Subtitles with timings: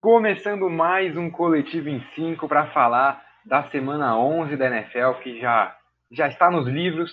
[0.00, 5.76] Começando mais um Coletivo em 5 para falar da semana 11 da NFL, que já,
[6.12, 7.10] já está nos livros.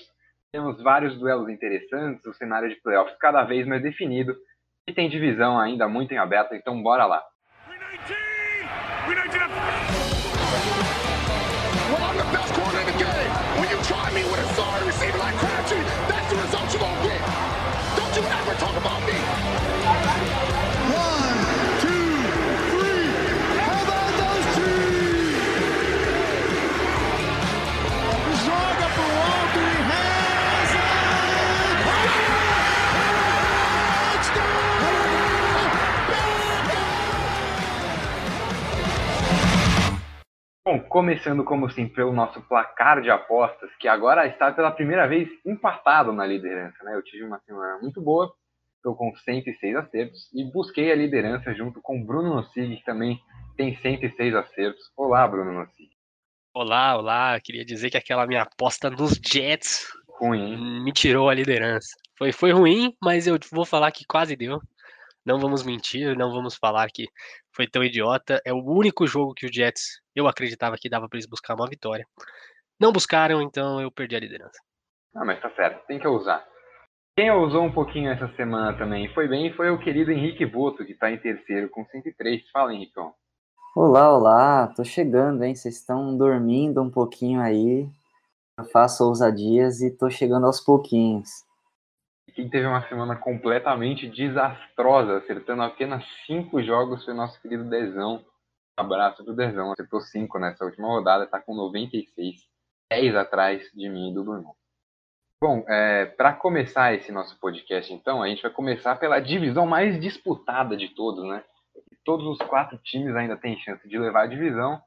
[0.51, 4.35] Temos vários duelos interessantes, o cenário de playoffs cada vez mais definido
[4.87, 7.23] e tem divisão ainda muito em aberto, então bora lá.
[40.67, 45.29] Bom, começando como sempre pelo nosso placar de apostas, que agora está pela primeira vez
[45.45, 46.83] empatado na liderança.
[46.83, 46.95] Né?
[46.95, 48.33] Eu tive uma semana muito boa,
[48.77, 53.21] estou com 106 acertos e busquei a liderança junto com Bruno Nossig, que também
[53.55, 54.91] tem 106 acertos.
[54.97, 55.91] Olá, Bruno Nossig.
[56.51, 57.39] Olá, olá.
[57.39, 59.85] Queria dizer que aquela minha aposta nos Jets
[60.19, 60.83] ruim.
[60.83, 61.95] me tirou a liderança.
[62.17, 64.59] Foi, foi ruim, mas eu vou falar que quase deu.
[65.23, 67.05] Não vamos mentir, não vamos falar que
[67.55, 68.41] foi tão idiota.
[68.45, 71.67] É o único jogo que o Jets eu acreditava que dava para eles buscar uma
[71.67, 72.05] vitória.
[72.79, 74.59] Não buscaram, então eu perdi a liderança.
[75.15, 76.45] Ah, mas tá certo, tem que ousar.
[77.17, 80.91] Quem ousou um pouquinho essa semana também foi bem foi o querido Henrique Boto, que
[80.91, 82.49] está em terceiro com 103.
[82.51, 82.99] Fala, Henrique.
[83.73, 85.55] Olá, olá, tô chegando, hein?
[85.55, 87.87] Vocês estão dormindo um pouquinho aí.
[88.57, 91.45] Eu faço ousadias e tô chegando aos pouquinhos
[92.35, 98.23] quem teve uma semana completamente desastrosa, acertando apenas cinco jogos, foi nosso querido Dezão.
[98.77, 102.41] Abraço pro Dezão, acertou cinco nessa última rodada, tá com 96,
[102.91, 104.53] 10 atrás de mim e do Bruno.
[105.41, 109.97] Bom, é, para começar esse nosso podcast, então, a gente vai começar pela divisão mais
[110.01, 111.41] disputada de todos, né?
[112.03, 114.81] Todos os quatro times ainda têm chance de levar a divisão,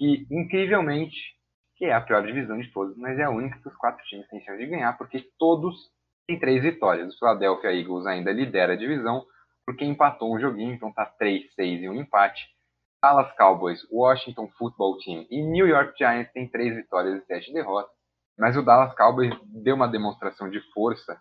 [0.00, 1.36] e incrivelmente,
[1.76, 4.26] que é a pior divisão de todos, mas é a única que os quatro times
[4.28, 5.90] têm chance de ganhar, porque todos
[6.28, 7.14] tem três vitórias.
[7.14, 9.24] O Philadelphia Eagles ainda lidera a divisão,
[9.64, 12.46] porque empatou um joguinho, então tá 3, 6 e um empate.
[13.02, 17.92] Dallas Cowboys, Washington Football Team e New York Giants têm três vitórias e sete derrotas.
[18.36, 21.18] Mas o Dallas Cowboys deu uma demonstração de força.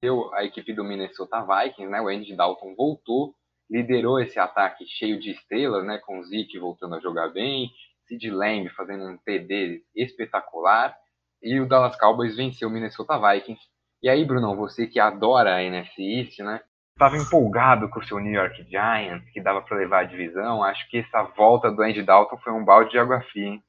[0.00, 2.00] Deu a equipe do Minnesota Vikings, né?
[2.00, 3.34] O Andy Dalton voltou,
[3.68, 5.98] liderou esse ataque cheio de estrelas, né?
[5.98, 7.70] Com o Zeke voltando a jogar bem,
[8.06, 10.96] Sid Lamb fazendo um TD espetacular.
[11.42, 13.69] E o Dallas Cowboys venceu o Minnesota Vikings
[14.02, 16.60] e aí, Brunão, você que adora a NFC East, né?
[16.92, 20.62] Estava empolgado com o seu New York Giants, que dava para levar a divisão.
[20.62, 23.64] Acho que essa volta do Andy Dalton foi um balde de água fria, hein?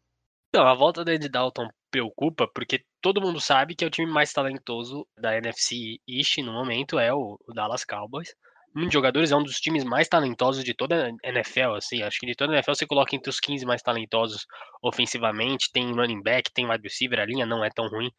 [0.54, 4.12] Não, a volta do Andy Dalton preocupa porque todo mundo sabe que é o time
[4.12, 8.34] mais talentoso da NFC East no momento é o, Dallas Cowboys.
[8.74, 12.26] Muitos jogadores é um dos times mais talentosos de toda a NFL, assim, acho que
[12.26, 14.46] de toda a NFL você coloca entre os 15 mais talentosos
[14.82, 18.10] ofensivamente, tem running back, tem wide receiver, a linha não é tão ruim,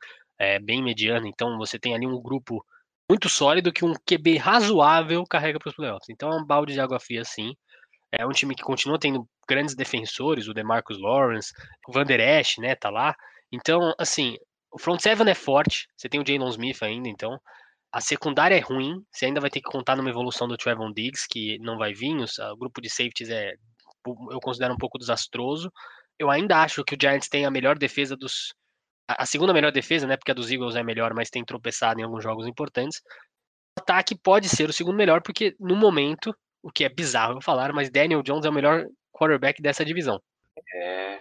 [0.43, 2.67] é, bem mediana, então você tem ali um grupo
[3.09, 6.09] muito sólido que um QB razoável carrega para os playoffs.
[6.11, 7.55] Então é um balde de água fria, sim.
[8.11, 11.53] É um time que continua tendo grandes defensores, o DeMarcus Lawrence,
[11.87, 13.15] o Van Der Esch, né, tá lá.
[13.53, 14.37] Então, assim,
[14.73, 17.39] o front seven é forte, você tem o Jalen Smith ainda, então
[17.93, 21.25] a secundária é ruim, você ainda vai ter que contar numa evolução do Trevon Diggs,
[21.31, 23.53] que não vai vir, o grupo de safeties é,
[24.31, 25.71] eu considero um pouco desastroso.
[26.19, 28.55] Eu ainda acho que o Giants tem a melhor defesa dos,
[29.19, 30.17] a segunda melhor defesa, né?
[30.17, 33.01] Porque a dos Eagles é melhor, mas tem tropeçado em alguns jogos importantes.
[33.79, 37.41] O ataque pode ser o segundo melhor, porque no momento, o que é bizarro eu
[37.41, 40.21] falar, mas Daniel Jones é o melhor quarterback dessa divisão.
[40.75, 41.21] É.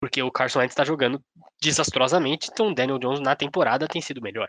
[0.00, 1.22] Porque o Carson Wentz está jogando
[1.60, 4.48] desastrosamente, então o Daniel Jones na temporada tem sido melhor.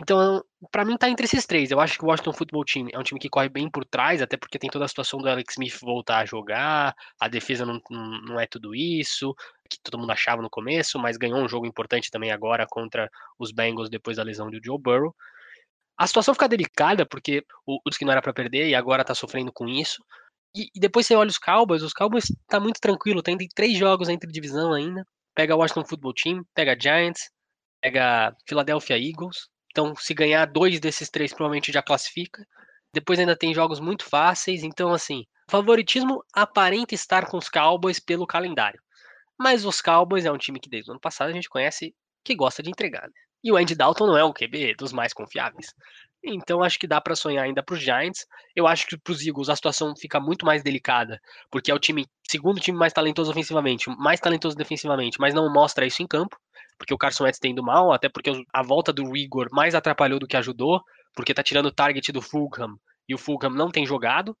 [0.00, 1.70] Então, para mim tá entre esses três.
[1.70, 4.20] Eu acho que o Washington Football Team é um time que corre bem por trás,
[4.20, 7.80] até porque tem toda a situação do Alex Smith voltar a jogar, a defesa não,
[7.90, 9.34] não é tudo isso,
[9.66, 13.52] que todo mundo achava no começo, mas ganhou um jogo importante também agora contra os
[13.52, 15.14] Bengals depois da lesão do Joe Burrow.
[15.98, 19.14] A situação fica delicada, porque o, o que não era para perder e agora tá
[19.14, 20.02] sofrendo com isso.
[20.54, 24.08] E, e, depois você olha os Cowboys, os Cowboys tá muito tranquilo, tem, três jogos
[24.08, 25.06] entre divisão ainda.
[25.34, 27.30] Pega o Washington Football Team, pega Giants,
[27.82, 32.42] pega Philadelphia Eagles, então, se ganhar dois desses três, provavelmente já classifica.
[32.94, 34.62] Depois ainda tem jogos muito fáceis.
[34.62, 38.80] Então, assim, favoritismo aparenta estar com os Cowboys pelo calendário.
[39.38, 41.94] Mas os Cowboys é um time que desde o ano passado a gente conhece
[42.24, 43.02] que gosta de entregar.
[43.02, 43.14] Né?
[43.44, 45.72] E o Andy Dalton não é o QB dos mais confiáveis.
[46.24, 48.26] Então acho que dá para sonhar ainda para os Giants.
[48.54, 51.78] Eu acho que para os Eagles a situação fica muito mais delicada, porque é o
[51.78, 56.36] time segundo time mais talentoso ofensivamente, mais talentoso defensivamente, mas não mostra isso em campo,
[56.76, 60.18] porque o Carson Wentz tem indo mal, até porque a volta do Igor mais atrapalhou
[60.18, 60.82] do que ajudou,
[61.14, 62.76] porque tá tirando o target do Fulham
[63.08, 64.36] e o Fulham não tem jogado.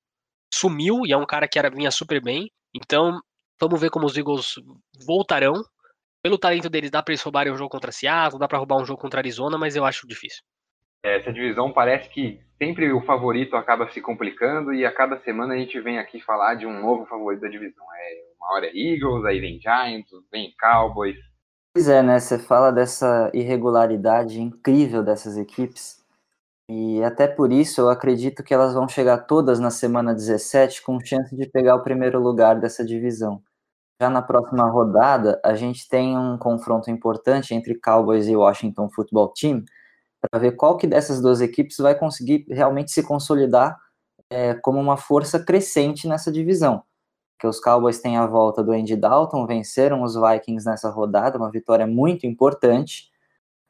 [0.52, 2.50] sumiu e é um cara que era, vinha super bem.
[2.74, 3.20] Então,
[3.60, 4.54] vamos ver como os Eagles
[5.06, 5.54] voltarão.
[6.22, 8.84] Pelo talento deles, dá para eles roubarem um jogo contra Seattle, dá para roubar um
[8.84, 10.42] jogo contra Arizona, mas eu acho difícil.
[11.04, 15.56] Essa divisão parece que sempre o favorito acaba se complicando e a cada semana a
[15.56, 17.84] gente vem aqui falar de um novo favorito da divisão.
[17.96, 21.16] É, uma hora é Eagles, aí vem Giants, vem Cowboys.
[21.72, 22.18] Pois é, né?
[22.18, 26.04] Você fala dessa irregularidade incrível dessas equipes.
[26.68, 30.98] E até por isso eu acredito que elas vão chegar todas na semana 17 com
[30.98, 33.40] chance de pegar o primeiro lugar dessa divisão.
[34.00, 39.28] Já na próxima rodada, a gente tem um confronto importante entre Cowboys e Washington Football
[39.28, 39.64] Team
[40.20, 43.78] para ver qual que dessas duas equipes vai conseguir realmente se consolidar
[44.30, 46.82] é, como uma força crescente nessa divisão.
[47.38, 51.50] Que os Cowboys têm a volta do Andy Dalton, venceram os Vikings nessa rodada, uma
[51.50, 53.10] vitória muito importante,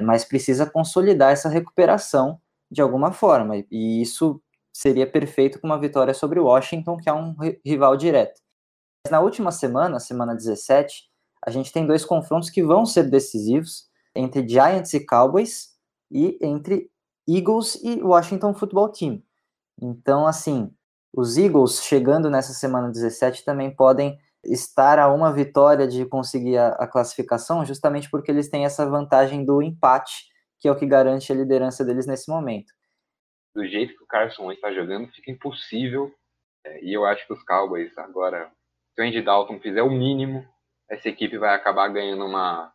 [0.00, 2.40] mas precisa consolidar essa recuperação
[2.70, 3.56] de alguma forma.
[3.70, 4.40] E isso
[4.72, 7.34] seria perfeito com uma vitória sobre Washington, que é um
[7.64, 8.45] rival direto.
[9.10, 11.04] Na última semana, semana 17,
[11.44, 15.76] a gente tem dois confrontos que vão ser decisivos entre Giants e Cowboys
[16.10, 16.90] e entre
[17.28, 19.22] Eagles e Washington Football Team.
[19.80, 20.72] Então, assim,
[21.12, 26.68] os Eagles chegando nessa semana 17 também podem estar a uma vitória de conseguir a,
[26.68, 30.26] a classificação, justamente porque eles têm essa vantagem do empate
[30.58, 32.72] que é o que garante a liderança deles nesse momento.
[33.54, 36.12] Do jeito que o Carson está jogando, fica impossível.
[36.64, 38.50] É, e eu acho que os Cowboys agora,
[38.96, 40.42] se o Andy Dalton fizer o mínimo,
[40.90, 42.72] essa equipe vai acabar ganhando uma,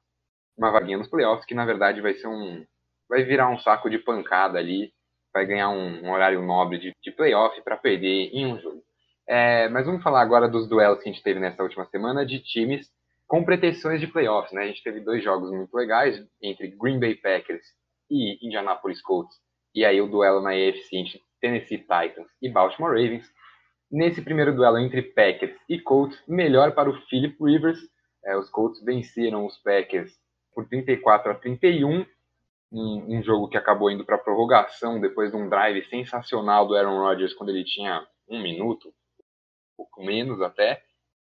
[0.55, 2.63] uma vaguinha nos playoffs, que na verdade vai ser um.
[3.09, 4.93] vai virar um saco de pancada ali,
[5.33, 8.83] vai ganhar um, um horário nobre de, de playoff para perder em um jogo.
[9.27, 12.39] É, mas vamos falar agora dos duelos que a gente teve nessa última semana de
[12.39, 12.87] times
[13.27, 14.63] com pretensões de playoffs, né?
[14.63, 17.63] A gente teve dois jogos muito legais entre Green Bay Packers
[18.09, 19.35] e Indianapolis Colts,
[19.73, 23.25] e aí o duelo na AFC entre Tennessee Titans e Baltimore Ravens.
[23.91, 27.77] Nesse primeiro duelo entre Packers e Colts, melhor para o Philip Rivers.
[28.23, 30.09] É, os Colts venceram os Packers
[30.55, 32.05] por 34 a 31,
[32.71, 36.99] um, um jogo que acabou indo para prorrogação depois de um drive sensacional do Aaron
[36.99, 40.81] Rodgers quando ele tinha um minuto, um pouco menos até.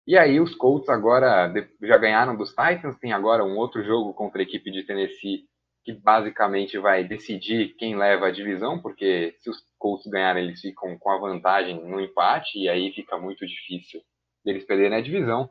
[0.06, 1.50] E aí os Colts agora
[1.80, 5.44] já ganharam dos Titans, tem agora um outro jogo contra a equipe de Tennessee
[5.84, 10.96] que basicamente vai decidir quem leva a divisão, porque se os Colts ganharem, eles ficam
[10.98, 14.00] com a vantagem no empate, e aí fica muito difícil
[14.44, 15.50] deles perderem a divisão.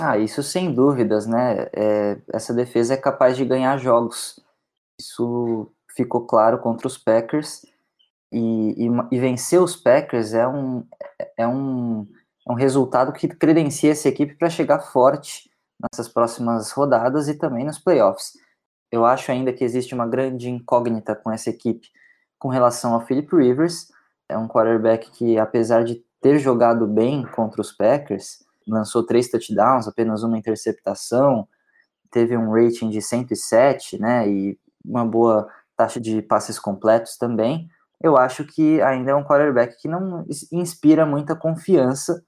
[0.00, 1.68] Ah, isso sem dúvidas, né?
[1.74, 4.40] É, essa defesa é capaz de ganhar jogos.
[5.00, 7.66] Isso ficou claro contra os Packers.
[8.32, 10.86] E, e, e vencer os Packers é um,
[11.36, 12.06] é um
[12.48, 15.50] é um resultado que credencia essa equipe para chegar forte
[15.80, 18.32] nessas próximas rodadas e também nos playoffs.
[18.92, 21.88] Eu acho ainda que existe uma grande incógnita com essa equipe
[22.38, 23.90] com relação ao Philip Rivers.
[24.28, 29.88] É um quarterback que, apesar de ter jogado bem contra os Packers, lançou três touchdowns,
[29.88, 31.48] apenas uma interceptação,
[32.10, 37.68] teve um rating de 107, né, e uma boa taxa de passes completos também.
[38.00, 42.22] Eu acho que ainda é um quarterback que não inspira muita confiança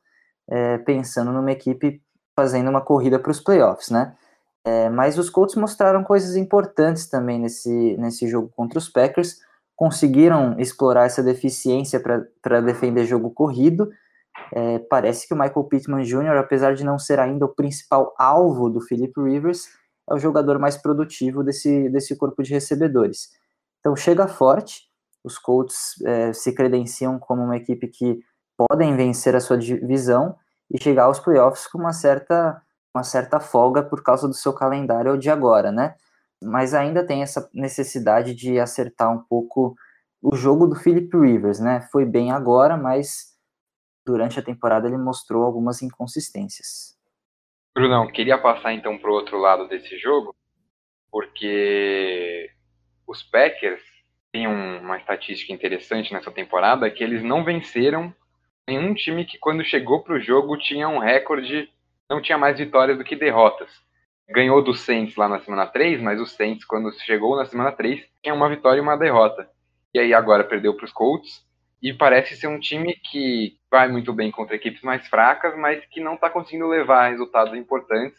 [0.48, 2.00] é, pensando numa equipe
[2.36, 4.16] fazendo uma corrida para os playoffs, né?
[4.64, 9.38] É, mas os Colts mostraram coisas importantes também nesse, nesse jogo contra os Packers,
[9.76, 13.90] conseguiram explorar essa deficiência para defender jogo corrido.
[14.52, 18.70] É, parece que o Michael Pittman Jr., apesar de não ser ainda o principal alvo
[18.70, 19.68] do Philip Rivers,
[20.08, 23.30] é o jogador mais produtivo desse, desse corpo de recebedores.
[23.80, 24.88] Então chega forte,
[25.22, 28.20] os Colts é, se credenciam como uma equipe que
[28.56, 30.36] podem vencer a sua divisão
[30.70, 32.60] e chegar aos playoffs com uma certa,
[32.94, 35.94] uma certa folga por causa do seu calendário de agora, né?
[36.42, 39.74] Mas ainda tem essa necessidade de acertar um pouco
[40.22, 41.86] o jogo do Philip Rivers, né?
[41.90, 43.34] Foi bem agora, mas
[44.06, 46.96] durante a temporada ele mostrou algumas inconsistências.
[47.74, 50.34] Brunão, queria passar então para o outro lado desse jogo,
[51.10, 52.50] porque
[53.06, 53.82] os Packers
[54.32, 58.14] têm uma estatística interessante nessa temporada, que eles não venceram
[58.68, 61.68] nenhum time que quando chegou para o jogo tinha um recorde,
[62.10, 63.70] não tinha mais vitórias do que derrotas.
[64.28, 68.02] Ganhou do Saints lá na semana 3, mas o Saints, quando chegou na semana 3,
[68.22, 69.48] tinha uma vitória e uma derrota.
[69.92, 71.44] E aí agora perdeu para os Colts.
[71.82, 76.00] E parece ser um time que vai muito bem contra equipes mais fracas, mas que
[76.00, 78.18] não está conseguindo levar resultados importantes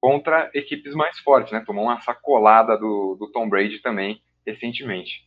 [0.00, 1.62] contra equipes mais fortes, né?
[1.64, 5.24] Tomou uma sacolada do, do Tom Brady também recentemente.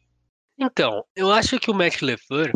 [0.57, 2.51] Então, eu acho que o Matt LeFleur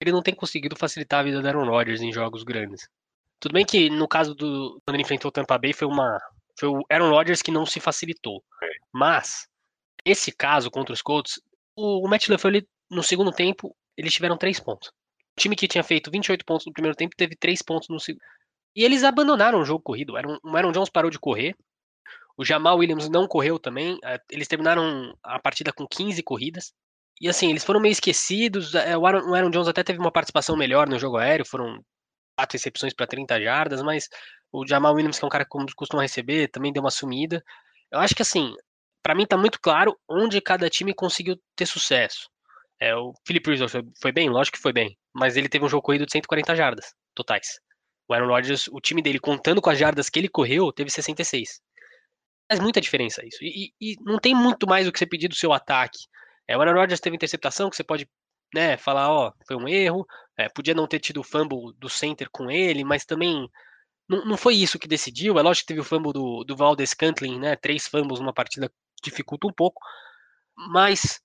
[0.00, 2.88] ele não tem conseguido facilitar a vida do Aaron Rodgers em jogos grandes.
[3.40, 6.18] Tudo bem que no caso do quando ele enfrentou o Tampa Bay foi uma
[6.58, 8.42] foi o Aaron Rodgers que não se facilitou.
[8.92, 9.46] Mas
[10.04, 11.40] esse caso contra os Colts,
[11.76, 14.88] o, o Matt LaFleur no segundo tempo eles tiveram três pontos.
[14.88, 18.22] O time que tinha feito 28 pontos no primeiro tempo teve 3 pontos no segundo.
[18.74, 20.14] E eles abandonaram o jogo corrido.
[20.14, 21.54] O Aaron Jones parou de correr.
[22.36, 23.98] O Jamal Williams não correu também.
[24.04, 26.72] É, eles terminaram a partida com 15 corridas.
[27.20, 28.74] E assim, eles foram meio esquecidos.
[28.74, 31.44] É, o Aaron, o Aaron Jones até teve uma participação melhor no jogo aéreo.
[31.44, 31.80] Foram
[32.38, 34.08] quatro recepções para 30 jardas, mas
[34.52, 37.44] o Jamal Williams, que é um cara que costuma receber, também deu uma sumida.
[37.90, 38.54] Eu acho que assim,
[39.02, 42.30] para mim tá muito claro onde cada time conseguiu ter sucesso.
[42.80, 45.68] É, o Philip Rivers foi, foi, bem, lógico que foi bem, mas ele teve um
[45.68, 47.58] jogo corrido de 140 jardas totais.
[48.08, 51.60] O Aaron Rodgers, o time dele, contando com as jardas que ele correu, teve 66.
[52.50, 53.38] Faz muita diferença isso.
[53.42, 55.98] E, e, e não tem muito mais o que você pedir do seu ataque.
[56.46, 58.08] É, o Aaron Rodgers teve interceptação que você pode
[58.54, 62.28] né, falar, ó, foi um erro, é, podia não ter tido o fumble do center
[62.30, 63.48] com ele, mas também
[64.08, 65.38] não, não foi isso que decidiu.
[65.38, 68.72] É lógico que teve o fumble do, do Valdez Cantlin, né, três fumbles numa partida
[69.02, 69.80] dificulta um pouco,
[70.56, 71.20] mas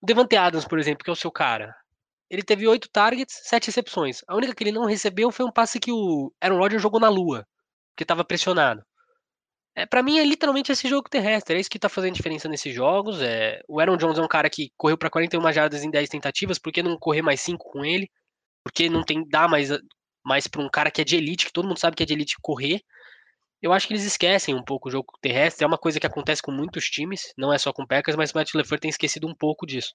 [0.00, 1.74] o Devante Adams, por exemplo, que é o seu cara,
[2.30, 4.22] ele teve oito targets, sete recepções.
[4.28, 7.08] A única que ele não recebeu foi um passe que o Aaron Rodgers jogou na
[7.08, 7.46] lua,
[7.96, 8.84] que estava pressionado.
[9.80, 12.74] É, para mim é literalmente esse jogo terrestre, é isso que tá fazendo diferença nesses
[12.74, 13.22] jogos.
[13.22, 16.58] É, o Aaron Jones é um cara que correu para 41 jardas em 10 tentativas,
[16.58, 18.10] por que não correr mais 5 com ele?
[18.62, 19.70] Porque não tem dá mais
[20.22, 22.12] mais para um cara que é de elite, que todo mundo sabe que é de
[22.12, 22.82] elite correr.
[23.62, 26.42] Eu acho que eles esquecem um pouco o jogo terrestre, é uma coisa que acontece
[26.42, 29.34] com muitos times, não é só com Packers, mas o Matt LeFleur tem esquecido um
[29.34, 29.94] pouco disso.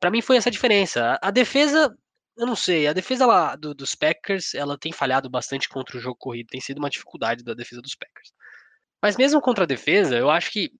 [0.00, 1.18] Para mim foi essa diferença.
[1.22, 1.96] A, a defesa,
[2.36, 6.00] eu não sei, a defesa lá do, dos Packers, ela tem falhado bastante contra o
[6.00, 8.32] jogo corrido, tem sido uma dificuldade da defesa dos Packers.
[9.02, 10.70] Mas mesmo contra a defesa, eu acho que.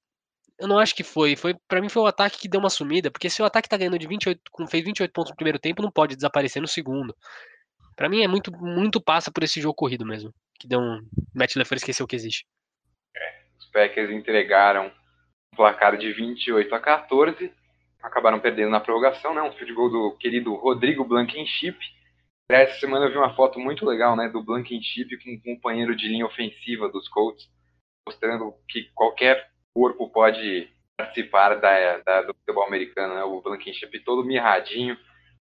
[0.58, 1.36] Eu não acho que foi.
[1.36, 3.10] foi para mim foi o ataque que deu uma sumida.
[3.10, 4.40] Porque se o ataque tá ganhando de 28.
[4.68, 7.16] fez 28 pontos no primeiro tempo, não pode desaparecer no segundo.
[7.96, 10.34] Para mim é muito, muito passa por esse jogo corrido mesmo.
[10.58, 11.00] Que deu um.
[11.34, 12.46] Matt LeFleur esqueceu que existe.
[13.16, 14.88] É, os Packers entregaram
[15.52, 17.52] um placar de 28 a 14.
[18.02, 19.42] Acabaram perdendo na prorrogação, né?
[19.42, 21.78] Um field goal do querido Rodrigo Blankenship.
[22.50, 24.28] Essa semana eu vi uma foto muito legal, né?
[24.28, 27.48] Do Blankenship com um companheiro de linha ofensiva dos Colts
[28.10, 33.14] mostrando que qualquer corpo pode participar da, da, do futebol americano.
[33.14, 33.22] Né?
[33.22, 34.96] O Blankenship todo mirradinho,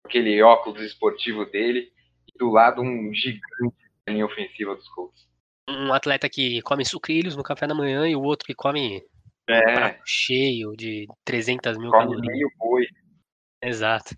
[0.06, 1.92] aquele óculos esportivo dele,
[2.28, 3.76] e do lado um gigante
[4.08, 5.28] linha ofensiva dos Colts.
[5.70, 9.02] Um atleta que come sucrilhos no café da manhã e o outro que come
[9.50, 9.98] é.
[10.06, 12.34] cheio de 300 mil come calorias.
[12.34, 12.86] meio boi.
[13.62, 14.16] Exato.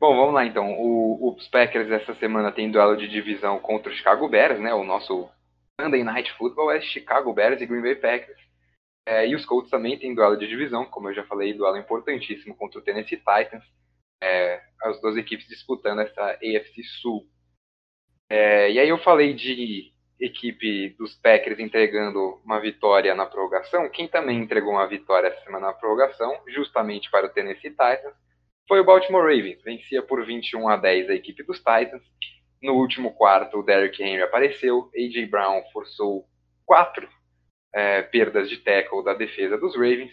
[0.00, 0.72] Bom, vamos lá então.
[0.72, 4.74] O, os Packers essa semana tem duelo de divisão contra o Chicago Bears, né?
[4.74, 5.28] O nosso
[5.80, 8.40] Sunday Night Football é Chicago Bears e Green Bay Packers.
[9.06, 12.54] É, e os Colts também têm duelo de divisão, como eu já falei, duelo importantíssimo
[12.56, 13.64] contra o Tennessee Titans.
[14.22, 17.26] É, as duas equipes disputando essa AFC Sul.
[18.28, 23.88] É, e aí eu falei de equipe dos Packers entregando uma vitória na prorrogação.
[23.88, 28.14] Quem também entregou uma vitória essa semana na prorrogação, justamente para o Tennessee Titans,
[28.66, 29.62] foi o Baltimore Ravens.
[29.62, 32.02] Vencia por 21 a 10 a equipe dos Titans.
[32.62, 35.26] No último quarto, o Derrick Henry apareceu, A.J.
[35.26, 36.26] Brown forçou
[36.66, 37.08] quatro
[37.72, 40.12] é, perdas de tackle da defesa dos Ravens.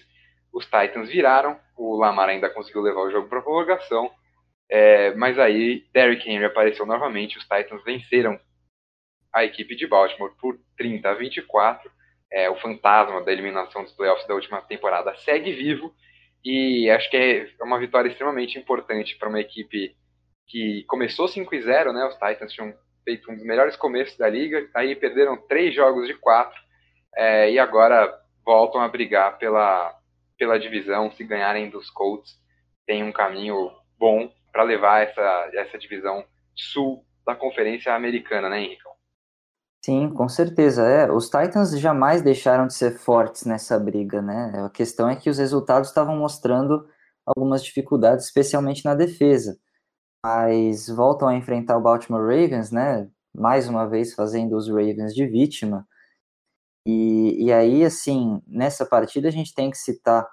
[0.54, 4.12] Os Titans viraram, o Lamar ainda conseguiu levar o jogo para prorrogação,
[4.70, 7.38] é, mas aí Derrick Henry apareceu novamente.
[7.38, 8.40] Os Titans venceram
[9.34, 11.92] a equipe de Baltimore por 30 a 24.
[12.32, 15.94] É, o fantasma da eliminação dos playoffs da última temporada segue vivo
[16.44, 19.96] e acho que é uma vitória extremamente importante para uma equipe
[20.48, 22.06] que começou 5 e 0, né?
[22.06, 22.74] Os Titans tinham
[23.04, 26.60] feito um dos melhores começos da liga, aí perderam três jogos de quatro
[27.16, 28.12] é, e agora
[28.44, 29.94] voltam a brigar pela,
[30.38, 31.12] pela divisão.
[31.12, 32.36] Se ganharem dos Colts,
[32.86, 36.24] tem um caminho bom para levar essa, essa divisão
[36.56, 38.84] sul da Conferência Americana, né, Henrique?
[39.84, 40.84] Sim, com certeza.
[40.84, 44.52] É, os Titans jamais deixaram de ser fortes nessa briga, né?
[44.66, 46.88] A questão é que os resultados estavam mostrando
[47.24, 49.60] algumas dificuldades, especialmente na defesa
[50.26, 53.08] mas voltam a enfrentar o Baltimore Ravens, né?
[53.32, 55.88] Mais uma vez fazendo os Ravens de vítima.
[56.84, 60.28] E, e aí, assim, nessa partida a gente tem que citar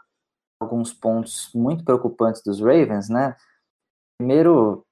[0.58, 3.36] alguns pontos muito preocupantes dos Ravens, né?
[4.18, 4.86] Primeiro,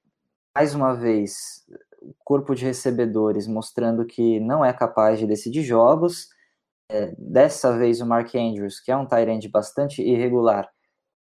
[0.55, 1.65] mais uma vez,
[1.99, 6.27] o corpo de recebedores mostrando que não é capaz de decidir jogos.
[6.91, 10.69] É, dessa vez o Mark Andrews, que é um tight end bastante irregular,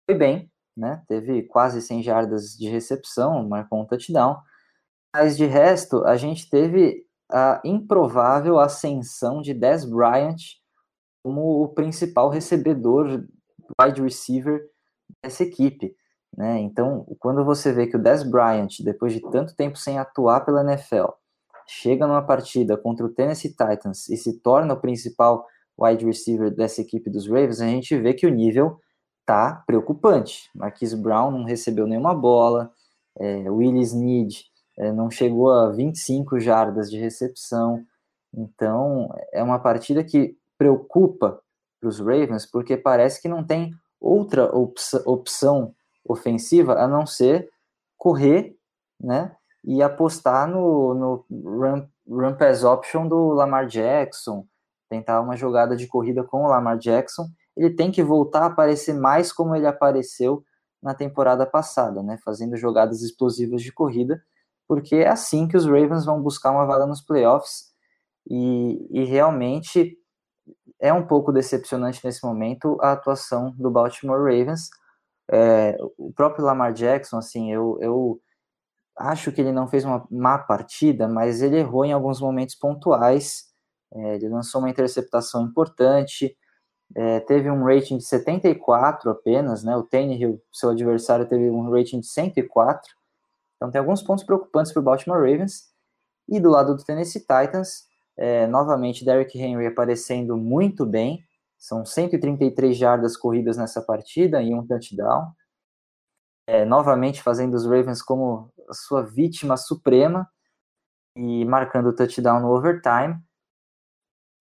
[0.07, 1.03] foi bem, né?
[1.09, 4.37] Teve quase 100 jardas de recepção, marcou um touchdown.
[5.15, 10.39] Mas de resto, a gente teve a improvável ascensão de Dez Bryant
[11.23, 13.25] como o principal recebedor
[13.81, 14.61] wide receiver
[15.23, 15.95] dessa equipe.
[16.37, 16.61] Né?
[16.61, 20.63] Então, quando você vê que o Dez Bryant, depois de tanto tempo sem atuar pela
[20.63, 21.07] NFL,
[21.67, 25.47] chega numa partida contra o Tennessee Titans e se torna o principal
[25.79, 28.79] wide receiver dessa equipe dos Ravens, a gente vê que o nível
[29.31, 30.51] tá preocupante.
[30.53, 32.73] Marquise Brown não recebeu nenhuma bola,
[33.17, 34.45] é, Willis Need
[34.77, 37.85] é, não chegou a 25 jardas de recepção.
[38.35, 41.41] Então, é uma partida que preocupa
[41.79, 47.49] para os Ravens, porque parece que não tem outra opção ofensiva a não ser
[47.97, 48.57] correr,
[49.01, 49.37] né?
[49.63, 54.45] E apostar no, no run, run pass option do Lamar Jackson,
[54.89, 57.29] tentar uma jogada de corrida com o Lamar Jackson.
[57.57, 60.45] Ele tem que voltar a aparecer mais como ele apareceu
[60.83, 62.19] na temporada passada, né?
[62.25, 64.23] Fazendo jogadas explosivas de corrida,
[64.67, 67.71] porque é assim que os Ravens vão buscar uma vaga nos playoffs.
[68.29, 69.99] E, e realmente
[70.79, 74.71] é um pouco decepcionante nesse momento a atuação do Baltimore Ravens.
[75.31, 78.21] É, o próprio Lamar Jackson, assim, eu, eu
[78.97, 83.49] acho que ele não fez uma má partida, mas ele errou em alguns momentos pontuais.
[83.93, 86.37] É, ele lançou uma interceptação importante,
[86.95, 89.77] é, teve um rating de 74 apenas, né?
[89.77, 92.93] O Tannehill, seu adversário, teve um rating de 104.
[93.57, 95.71] Então tem alguns pontos preocupantes para o Baltimore Ravens.
[96.29, 97.85] E do lado do Tennessee Titans,
[98.17, 101.25] é, novamente, Derrick Henry aparecendo muito bem.
[101.59, 105.33] São 133 jardas corridas nessa partida e um touchdown.
[106.47, 110.29] É, novamente fazendo os Ravens como sua vítima suprema
[111.17, 113.17] e marcando o touchdown no overtime.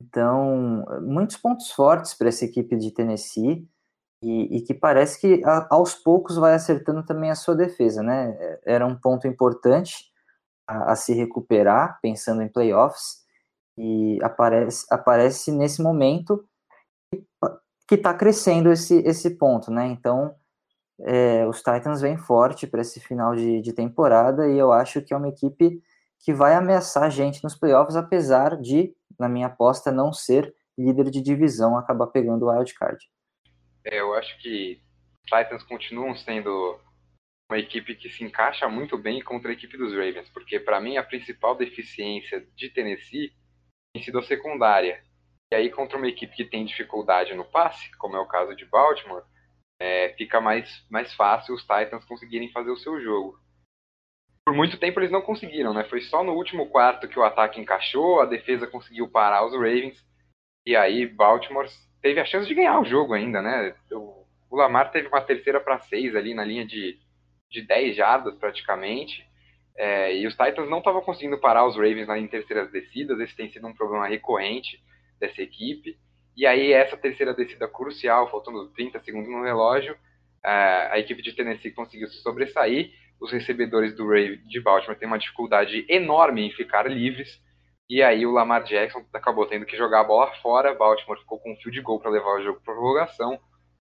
[0.01, 3.67] Então, muitos pontos fortes para essa equipe de Tennessee
[4.23, 8.37] e, e que parece que a, aos poucos vai acertando também a sua defesa, né?
[8.65, 10.11] Era um ponto importante
[10.67, 13.25] a, a se recuperar, pensando em playoffs,
[13.77, 16.45] e aparece, aparece nesse momento
[17.87, 19.87] que está crescendo esse, esse ponto, né?
[19.87, 20.35] Então,
[21.01, 25.13] é, os Titans vêm forte para esse final de, de, temporada e eu acho que
[25.13, 25.81] é uma equipe
[26.19, 31.09] que vai ameaçar a gente nos playoffs, apesar de, na minha aposta, não ser líder
[31.09, 33.09] de divisão, acabar pegando o wild card.
[33.85, 34.81] É, eu acho que
[35.23, 36.79] os Titans continuam sendo
[37.49, 40.97] uma equipe que se encaixa muito bem contra a equipe dos Ravens, porque para mim
[40.97, 43.33] a principal deficiência de Tennessee
[43.93, 45.03] tem sido a secundária.
[45.51, 48.65] E aí, contra uma equipe que tem dificuldade no passe, como é o caso de
[48.65, 49.23] Baltimore,
[49.81, 53.39] é, fica mais, mais fácil os Titans conseguirem fazer o seu jogo.
[54.49, 55.83] Por muito tempo eles não conseguiram, né?
[55.83, 60.03] Foi só no último quarto que o ataque encaixou, a defesa conseguiu parar os Ravens,
[60.65, 61.67] e aí Baltimore
[62.01, 63.75] teve a chance de ganhar o jogo ainda, né?
[63.91, 66.97] O, Lamar teve uma terceira para seis ali na linha de,
[67.47, 69.23] de 10 jardas praticamente,
[69.77, 73.51] é, e os Titans não estavam conseguindo parar os Ravens nas terceiras descidas, esse tem
[73.51, 74.81] sido um problema recorrente
[75.19, 75.95] dessa equipe.
[76.35, 79.95] E aí, essa terceira descida crucial, faltando 30 segundos no relógio,
[80.43, 82.91] é, a equipe de Tennessee conseguiu se sobressair.
[83.19, 87.41] Os recebedores do Ray de Baltimore têm uma dificuldade enorme em ficar livres.
[87.89, 90.75] E aí, o Lamar Jackson acabou tendo que jogar a bola fora.
[90.75, 93.39] Baltimore ficou com um fio de gol para levar o jogo para prorrogação.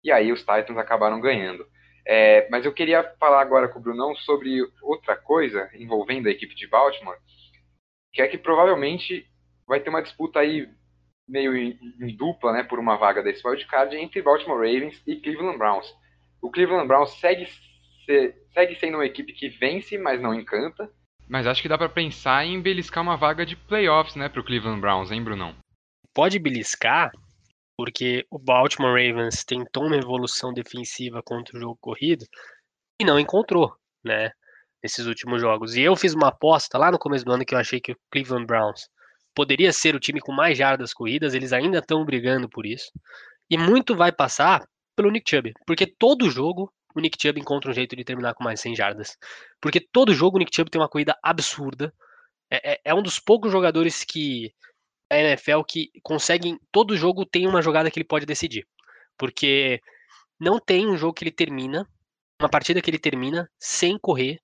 [0.02, 1.66] E aí, os Titans acabaram ganhando.
[2.06, 6.54] É, mas eu queria falar agora com o Brunão sobre outra coisa envolvendo a equipe
[6.54, 7.18] de Baltimore,
[8.14, 9.26] que é que provavelmente
[9.66, 10.66] vai ter uma disputa aí
[11.28, 15.58] meio em, em dupla, né, por uma vaga desse wildcard entre Baltimore Ravens e Cleveland
[15.58, 15.94] Browns.
[16.40, 17.46] O Cleveland Browns segue,
[18.06, 20.90] se, segue sendo uma equipe que vence, mas não encanta.
[21.28, 24.80] Mas acho que dá para pensar em beliscar uma vaga de playoffs, né, pro Cleveland
[24.80, 25.54] Browns, hein, Brunão?
[26.12, 27.12] Pode beliscar,
[27.76, 32.24] porque o Baltimore Ravens tentou uma evolução defensiva contra o jogo corrido
[33.00, 34.32] e não encontrou, né,
[34.82, 35.76] nesses últimos jogos.
[35.76, 37.96] E eu fiz uma aposta lá no começo do ano que eu achei que o
[38.10, 38.88] Cleveland Browns
[39.36, 42.90] poderia ser o time com mais jardas corridas, eles ainda estão brigando por isso.
[43.48, 44.66] E muito vai passar
[44.96, 48.44] pelo Nick Chubb, porque todo jogo o Nick Chubb encontra um jeito de terminar com
[48.44, 49.16] mais 100 jardas.
[49.60, 51.92] Porque todo jogo o Nick Chubb tem uma corrida absurda.
[52.50, 54.52] É, é, é um dos poucos jogadores que
[55.10, 56.58] a NFL que conseguem.
[56.72, 58.66] Todo jogo tem uma jogada que ele pode decidir.
[59.16, 59.80] Porque
[60.40, 61.86] não tem um jogo que ele termina,
[62.40, 64.40] uma partida que ele termina sem correr.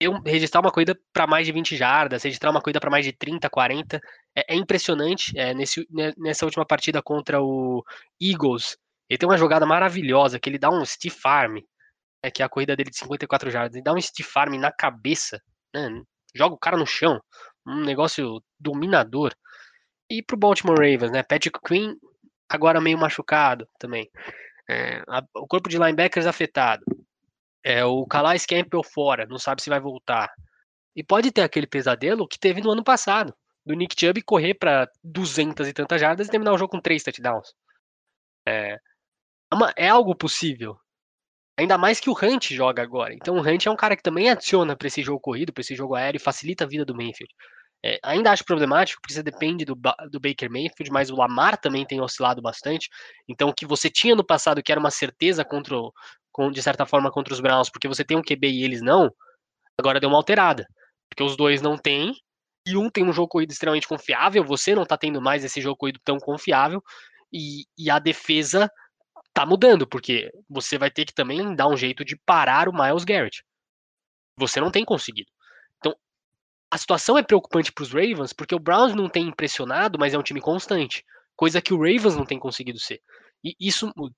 [0.00, 3.12] Eu registrar uma corrida para mais de 20 jardas, registrar uma corrida para mais de
[3.12, 4.00] 30, 40,
[4.36, 5.38] é, é impressionante.
[5.38, 7.84] É, nesse, né, nessa última partida contra o
[8.20, 8.76] Eagles,
[9.08, 11.58] ele tem uma jogada maravilhosa que ele dá um stiff arm,
[12.22, 14.72] é que é a corrida dele de 54 jardas, ele dá um stiff arm na
[14.72, 15.40] cabeça,
[15.74, 15.88] né,
[16.34, 17.20] joga o cara no chão,
[17.66, 19.34] um negócio dominador.
[20.10, 21.22] E pro Baltimore Ravens, né?
[21.22, 21.94] Patrick Quinn
[22.48, 24.10] agora meio machucado também.
[24.68, 26.84] É, a, o corpo de linebackers afetado.
[27.62, 30.30] É, o Calais Campbell fora, não sabe se vai voltar.
[30.94, 34.88] E pode ter aquele pesadelo que teve no ano passado, do Nick Chubb correr para
[35.02, 37.54] 200 e tantas jardas e terminar o jogo com três touchdowns.
[38.46, 38.78] É,
[39.52, 40.76] é, é algo possível.
[41.58, 43.14] Ainda mais que o Hunt joga agora.
[43.14, 45.74] Então o Hunt é um cara que também adiciona para esse jogo corrido, para esse
[45.74, 47.32] jogo aéreo e facilita a vida do Mayfield.
[47.84, 49.74] É, ainda acho problemático, porque você depende do,
[50.10, 52.88] do Baker Mayfield, mas o Lamar também tem oscilado bastante.
[53.28, 55.76] Então, o que você tinha no passado, que era uma certeza contra,
[56.32, 59.12] com, de certa forma, contra os Browns, porque você tem um QB e eles não,
[59.78, 60.66] Agora deu uma alterada,
[61.08, 62.14] porque os dois não têm,
[62.66, 65.76] e um tem um jogo corrido extremamente confiável, você não tá tendo mais esse jogo
[65.76, 66.82] corrido tão confiável,
[67.32, 68.70] e, e a defesa
[69.34, 73.04] tá mudando, porque você vai ter que também dar um jeito de parar o Miles
[73.04, 73.44] Garrett.
[74.38, 75.30] Você não tem conseguido.
[75.78, 75.94] Então,
[76.70, 80.18] a situação é preocupante para os Ravens, porque o Browns não tem impressionado, mas é
[80.18, 81.04] um time constante,
[81.36, 83.02] coisa que o Ravens não tem conseguido ser.
[83.42, 84.14] E isso muda.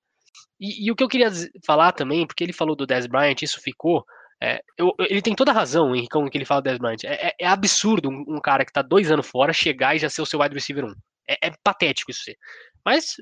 [0.61, 1.31] E, e, o que eu queria
[1.65, 4.05] falar também, porque ele falou do Dez Bryant, isso ficou.
[4.43, 7.05] É, eu, ele tem toda a razão, Henrique, no que ele fala do Dez Bryant.
[7.05, 10.11] É, é, é absurdo um, um, cara que tá dois anos fora chegar e já
[10.11, 10.95] ser o seu wide receiver 1.
[11.29, 12.37] É, é patético isso ser.
[12.85, 13.17] Mas,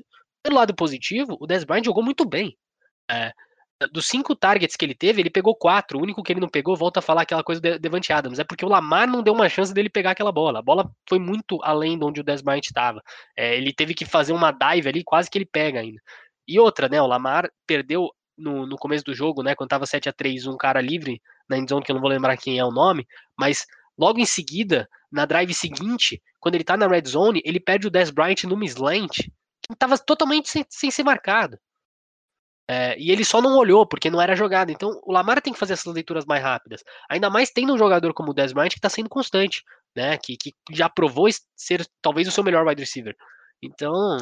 [0.45, 2.55] pelo lado positivo, o Dez Bryant jogou muito bem.
[3.09, 3.33] É,
[3.91, 5.97] dos cinco targets que ele teve, ele pegou quatro.
[5.97, 8.37] O único que ele não pegou, volta a falar aquela coisa de Devante Adams.
[8.37, 10.59] É porque o Lamar não deu uma chance dele pegar aquela bola.
[10.59, 13.01] A bola foi muito além de onde o Dez Bryant estava.
[13.35, 15.99] É, ele teve que fazer uma dive ali, quase que ele pega ainda.
[16.47, 17.01] E outra, né?
[17.01, 19.55] O Lamar perdeu no, no começo do jogo, né?
[19.55, 22.37] Quando tava 7 a 3 um cara livre na endzone, que eu não vou lembrar
[22.37, 23.65] quem é o nome, mas
[23.97, 27.89] logo em seguida, na drive seguinte, quando ele tá na red zone, ele perde o
[27.89, 29.27] Dez Bryant numa slant,
[29.69, 31.57] que tava totalmente sem, sem ser marcado.
[32.67, 34.71] É, e ele só não olhou, porque não era jogada.
[34.71, 36.83] Então, o Lamar tem que fazer essas leituras mais rápidas.
[37.09, 39.63] Ainda mais tendo um jogador como o Dez Bryant que está sendo constante,
[39.95, 40.17] né?
[40.17, 43.15] Que, que já provou ser talvez o seu melhor wide receiver.
[43.61, 44.17] Então,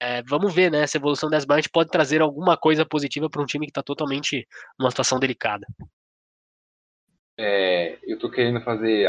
[0.00, 0.82] é, vamos ver, né?
[0.82, 4.46] Essa evolução das Bryant pode trazer alguma coisa positiva para um time que está totalmente
[4.78, 5.66] numa situação delicada.
[7.36, 9.08] É, eu estou querendo fazer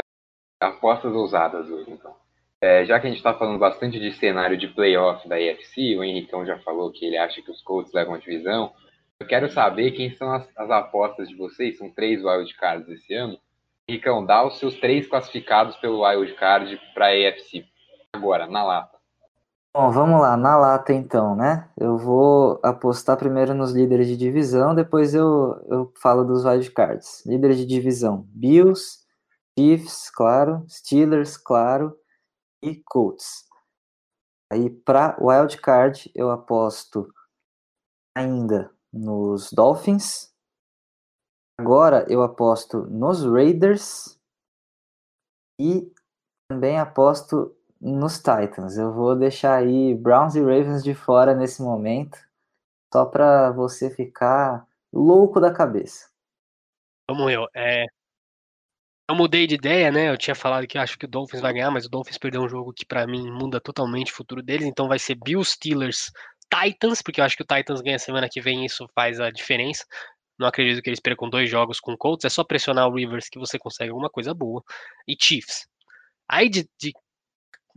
[0.60, 2.21] apostas ousadas hoje, então.
[2.62, 6.04] É, já que a gente está falando bastante de cenário de playoff da EFC, o
[6.04, 8.72] Henricão já falou que ele acha que os Colts levam a divisão.
[9.18, 11.76] Eu quero saber quem são as, as apostas de vocês.
[11.76, 13.36] São três wildcards esse ano.
[13.88, 17.64] Henricão, dá os seus três classificados pelo wildcard para a EFC.
[18.12, 18.96] Agora, na lata.
[19.74, 21.68] Bom, vamos lá, na lata então, né?
[21.76, 27.26] Eu vou apostar primeiro nos líderes de divisão, depois eu, eu falo dos wildcards.
[27.26, 28.98] Líderes de divisão: Bills,
[29.58, 31.96] Chiefs, claro, Steelers, claro,
[32.62, 33.46] e Colts.
[34.52, 37.12] Aí para wildcard eu aposto
[38.14, 40.32] ainda nos Dolphins.
[41.58, 44.18] Agora eu aposto nos Raiders
[45.58, 45.92] e
[46.48, 48.76] também aposto nos Titans.
[48.76, 52.18] Eu vou deixar aí Browns e Ravens de fora nesse momento,
[52.92, 56.10] só para você ficar louco da cabeça.
[57.08, 57.46] Vamos eu.
[57.54, 57.86] É...
[59.12, 60.08] Eu mudei de ideia, né?
[60.08, 62.48] Eu tinha falado que acho que o Dolphins vai ganhar, mas o Dolphins perdeu um
[62.48, 64.66] jogo que para mim muda totalmente o futuro deles.
[64.66, 66.10] Então vai ser Bills, Steelers,
[66.50, 69.30] Titans, porque eu acho que o Titans ganha semana que vem e isso faz a
[69.30, 69.84] diferença.
[70.38, 72.24] Não acredito que eles percam dois jogos com Colts.
[72.24, 74.62] É só pressionar o Rivers que você consegue alguma coisa boa.
[75.06, 75.66] E Chiefs.
[76.26, 76.92] Aí de, de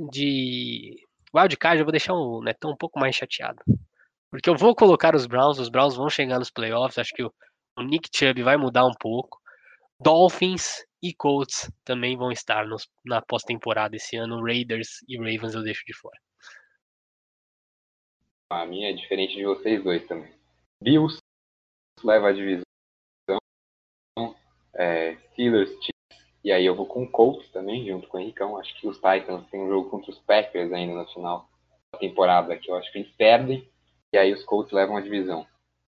[0.10, 0.95] de
[1.36, 3.62] wildcard, eu vou deixar o Netão um pouco mais chateado.
[4.32, 7.34] Porque eu vou colocar os Browns, os Browns vão chegar nos playoffs, acho que o,
[7.78, 9.38] o Nick Chubb vai mudar um pouco.
[10.00, 14.43] Dolphins e Colts também vão estar nos, na pós-temporada esse ano.
[14.43, 16.17] Raiders e Ravens eu deixo de fora.
[18.51, 20.33] A minha é diferente de vocês dois também.
[20.81, 21.19] Bills
[22.03, 22.65] leva a divisão.
[24.73, 25.71] É, Steelers,
[26.43, 28.57] e aí eu vou com o Colts também, junto com o Henricão.
[28.57, 31.47] Acho que os Titans têm um jogo contra os Packers ainda no final
[31.93, 33.69] da temporada, que eu acho que eles perdem.
[34.11, 35.45] E aí os Colts levam a divisão.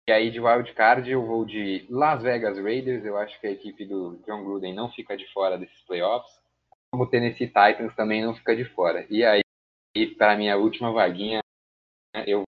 [0.09, 3.03] E aí de wild card eu vou de Las Vegas Raiders.
[3.03, 6.33] Eu acho que a equipe do John Gruden não fica de fora desses playoffs.
[6.89, 9.05] Como o Tennessee Titans também não fica de fora.
[9.09, 9.41] E aí,
[10.17, 11.41] para minha última vaguinha,
[12.25, 12.43] eu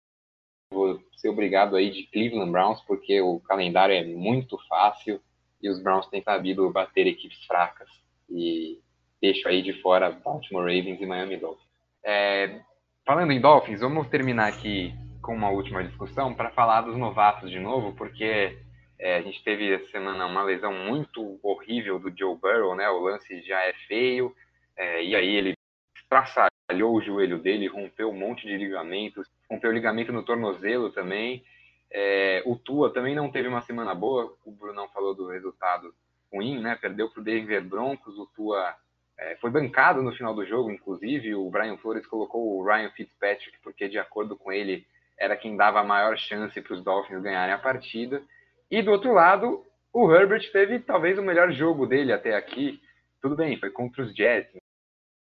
[0.73, 5.21] vou ser obrigado aí de Cleveland Browns, porque o calendário é muito fácil
[5.61, 7.90] e os Browns têm sabido bater equipes fracas
[8.31, 8.81] e
[9.21, 11.68] deixo aí de fora Baltimore Ravens e Miami Dolphins.
[12.05, 12.61] É,
[13.05, 14.94] falando em Dolphins, vamos terminar aqui
[15.29, 18.57] com uma última discussão para falar dos novatos de novo, porque
[18.99, 22.88] é, a gente teve essa semana uma lesão muito horrível do Joe Burrow, né?
[22.88, 24.35] O lance já é feio,
[24.75, 25.53] é, e aí ele
[25.95, 31.45] estraçalhou o joelho dele, rompeu um monte de ligamentos, rompeu o ligamento no tornozelo também,
[31.91, 35.95] é, o Tua também não teve uma semana boa, o Brunão falou do resultado
[36.33, 36.75] ruim, né?
[36.81, 38.75] Perdeu para o Denver Broncos, o Tua
[39.19, 43.59] é, foi bancado no final do jogo, inclusive o Brian Flores colocou o Ryan Fitzpatrick,
[43.62, 44.87] porque de acordo com ele
[45.18, 48.22] era quem dava a maior chance para os Dolphins ganharem a partida.
[48.70, 52.81] E do outro lado, o Herbert teve talvez o melhor jogo dele até aqui.
[53.20, 54.54] Tudo bem, foi contra os Jets,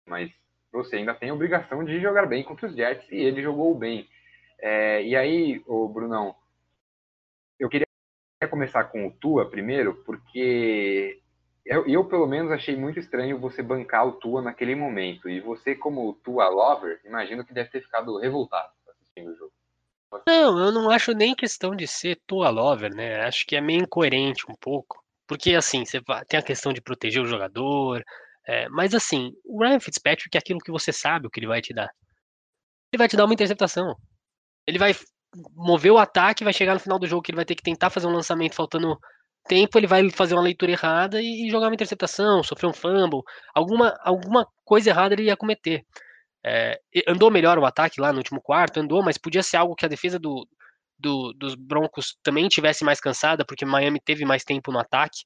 [0.06, 0.30] mas
[0.70, 4.08] você ainda tem a obrigação de jogar bem contra os Jets e ele jogou bem.
[4.58, 6.34] É, e aí, o Brunão,
[7.58, 7.86] eu queria
[8.50, 11.20] começar com o Tua primeiro, porque
[11.64, 15.28] eu, eu, pelo menos, achei muito estranho você bancar o Tua naquele momento.
[15.28, 19.55] E você, como Tua lover, imagino que deve ter ficado revoltado assistindo o jogo.
[20.26, 23.22] Não, eu não acho nem questão de ser Tua lover, né?
[23.26, 25.02] Acho que é meio incoerente um pouco.
[25.26, 28.02] Porque, assim, você tem a questão de proteger o jogador,
[28.46, 31.60] é, mas, assim, o Ryan Fitzpatrick é aquilo que você sabe o que ele vai
[31.60, 31.90] te dar.
[32.92, 33.94] Ele vai te dar uma interceptação.
[34.66, 34.94] Ele vai
[35.54, 37.90] mover o ataque, vai chegar no final do jogo que ele vai ter que tentar
[37.90, 38.98] fazer um lançamento faltando
[39.48, 43.22] tempo, ele vai fazer uma leitura errada e jogar uma interceptação, sofrer um fumble,
[43.54, 45.84] alguma, alguma coisa errada ele ia cometer.
[46.48, 49.84] É, andou melhor o ataque lá no último quarto, andou, mas podia ser algo que
[49.84, 50.46] a defesa do,
[50.96, 55.24] do, dos Broncos também tivesse mais cansada, porque Miami teve mais tempo no ataque,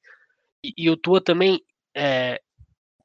[0.65, 1.61] e, e o Tua também
[1.95, 2.41] é,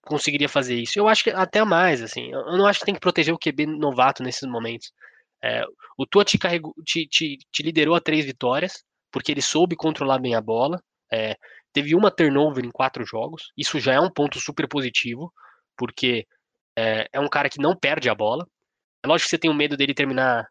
[0.06, 0.98] conseguiria fazer isso.
[0.98, 3.66] Eu acho que até mais, assim, eu não acho que tem que proteger o QB
[3.66, 4.94] novato nesses momentos.
[5.44, 5.66] É,
[5.98, 10.20] o Tua te, carregou, te, te, te, liderou a três vitórias, porque ele soube controlar
[10.20, 11.36] bem a bola, é,
[11.74, 15.34] teve uma turnover em quatro jogos, isso já é um ponto super positivo,
[15.78, 16.26] porque
[16.78, 18.48] é, é um cara que não perde a bola.
[19.04, 20.48] É lógico que você tem o medo dele terminar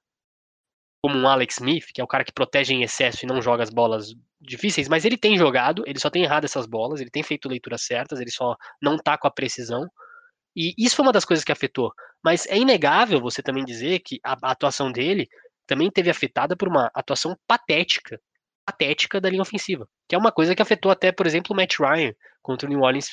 [1.03, 3.63] como um Alex Smith, que é o cara que protege em excesso e não joga
[3.63, 7.23] as bolas difíceis, mas ele tem jogado, ele só tem errado essas bolas, ele tem
[7.23, 9.87] feito leituras certas, ele só não tá com a precisão.
[10.57, 11.93] E isso foi uma das coisas que afetou.
[12.23, 15.29] Mas é inegável você também dizer que a, a atuação dele
[15.67, 18.21] também teve afetada por uma atuação patética,
[18.65, 21.79] patética da linha ofensiva, que é uma coisa que afetou até, por exemplo, o Matt
[21.79, 23.09] Ryan contra o New Orleans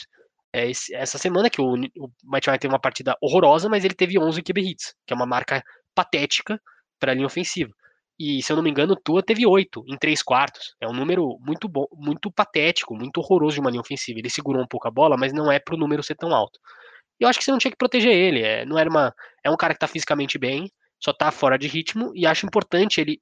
[0.54, 3.94] é, esse, essa semana, que o, o Matt Ryan teve uma partida horrorosa, mas ele
[3.94, 5.64] teve 11 QB hits, que é uma marca
[5.96, 6.62] patética
[7.00, 7.72] para a linha ofensiva.
[8.20, 10.76] E, se eu não me engano, o Tua teve oito em três quartos.
[10.80, 14.20] É um número muito bom, muito patético, muito horroroso de uma linha ofensiva.
[14.20, 16.60] Ele segurou um pouco a bola, mas não é para o número ser tão alto.
[17.20, 18.44] Eu acho que você não tinha que proteger ele.
[18.44, 19.12] É, não era uma,
[19.44, 23.02] é um cara que está fisicamente bem, só está fora de ritmo, e acho importante
[23.02, 23.20] ele.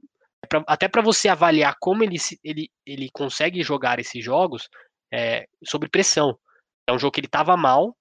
[0.50, 4.68] Pra, até para você avaliar como ele, ele, ele consegue jogar esses jogos
[5.14, 6.38] é, sob pressão.
[6.90, 7.96] É um jogo que ele estava mal,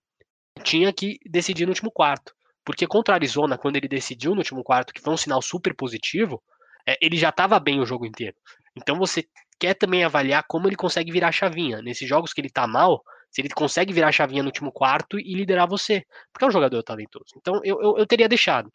[0.65, 2.33] tinha que decidir no último quarto.
[2.65, 5.75] Porque contra a Arizona, quando ele decidiu no último quarto, que foi um sinal super
[5.75, 6.43] positivo,
[6.87, 8.37] é, ele já estava bem o jogo inteiro.
[8.75, 9.25] Então você
[9.61, 11.83] quer também avaliar como ele consegue virar a chavinha.
[11.83, 15.19] Nesses jogos que ele está mal, se ele consegue virar a chavinha no último quarto
[15.19, 16.03] e liderar você.
[16.33, 17.35] Porque é um jogador talentoso.
[17.37, 18.71] Então eu, eu, eu teria deixado.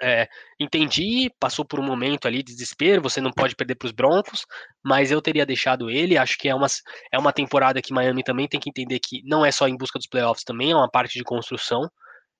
[0.00, 0.28] É,
[0.60, 4.46] entendi, passou por um momento ali de desespero, você não pode perder para os Broncos,
[4.84, 6.16] mas eu teria deixado ele.
[6.16, 6.66] Acho que é uma,
[7.12, 9.98] é uma temporada que Miami também tem que entender que não é só em busca
[9.98, 11.90] dos playoffs, também é uma parte de construção.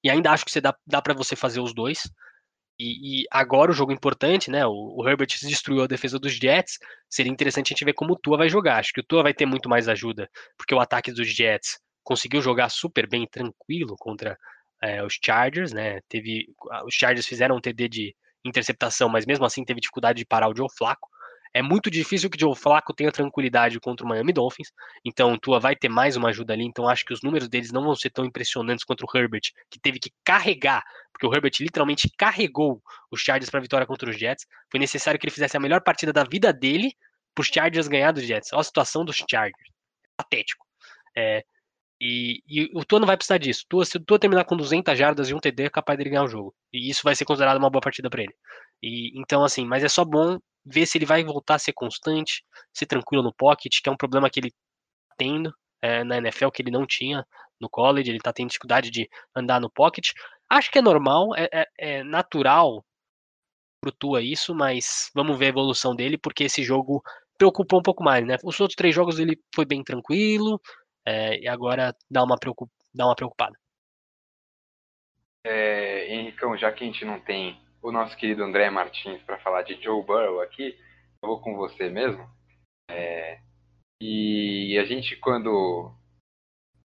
[0.05, 2.03] E ainda acho que você dá, dá para você fazer os dois.
[2.81, 4.65] E, e, agora o jogo importante, né?
[4.65, 6.79] O, o, Herbert destruiu a defesa dos Jets.
[7.11, 8.79] Seria interessante a gente ver como o Tua vai jogar.
[8.79, 12.41] Acho que o Tua vai ter muito mais ajuda, porque o ataque dos Jets conseguiu
[12.41, 14.39] jogar super bem, tranquilo contra
[14.83, 16.01] é, os Chargers, né?
[16.09, 16.47] Teve,
[16.85, 20.57] os Chargers fizeram um TD de interceptação, mas mesmo assim teve dificuldade de parar o
[20.57, 21.09] Joe Flacco.
[21.53, 24.71] É muito difícil que o Joe Flacco tenha tranquilidade contra o Miami Dolphins,
[25.05, 27.73] então o Tua vai ter mais uma ajuda ali, então acho que os números deles
[27.73, 31.53] não vão ser tão impressionantes contra o Herbert, que teve que carregar, porque o Herbert
[31.59, 34.47] literalmente carregou os Chargers para a vitória contra os Jets.
[34.71, 36.93] Foi necessário que ele fizesse a melhor partida da vida dele
[37.35, 38.53] para os Chargers ganhar dos Jets.
[38.53, 39.71] Olha a situação dos Chargers.
[40.17, 40.65] Patético.
[41.17, 41.45] É,
[42.01, 43.65] e, e, o Tua não vai precisar disso.
[43.69, 46.25] Tua, se o Tua terminar com 200 jardas e um TD, é capaz dele ganhar
[46.25, 46.55] o jogo.
[46.73, 48.35] E isso vai ser considerado uma boa partida para ele.
[48.83, 52.45] E, então, assim, mas é só bom ver se ele vai voltar a ser constante,
[52.73, 56.51] ser tranquilo no pocket, que é um problema que ele tá tendo é, na NFL,
[56.51, 57.25] que ele não tinha
[57.61, 60.11] no college, ele tá tendo dificuldade de andar no pocket.
[60.49, 62.85] Acho que é normal, é, é, é natural
[63.81, 67.03] pro Tua isso, mas vamos ver a evolução dele, porque esse jogo
[67.37, 68.37] preocupou um pouco mais, né?
[68.45, 70.61] Os outros três jogos ele foi bem tranquilo,
[71.09, 72.71] é, e agora dá uma, preocup...
[72.95, 73.59] dá uma preocupada.
[75.47, 79.63] É, Henricão, já que a gente não tem o nosso querido André Martins para falar
[79.63, 80.79] de Joe Burrow aqui,
[81.23, 82.29] eu vou com você mesmo.
[82.91, 83.41] É,
[84.03, 85.91] e a gente, quando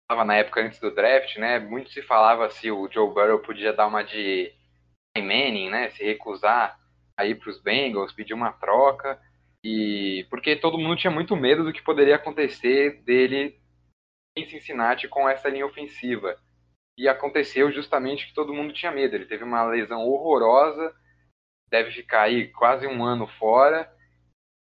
[0.04, 3.72] estava na época antes do draft, né, muito se falava se o Joe Burrow podia
[3.72, 4.54] dar uma de
[5.18, 6.78] Manning, né, se recusar
[7.18, 9.22] a ir para os Bengals, pedir uma troca,
[9.64, 13.61] e porque todo mundo tinha muito medo do que poderia acontecer dele
[14.36, 16.38] em Cincinnati com essa linha ofensiva.
[16.98, 19.16] E aconteceu justamente que todo mundo tinha medo.
[19.16, 20.94] Ele teve uma lesão horrorosa,
[21.70, 23.92] deve ficar aí quase um ano fora,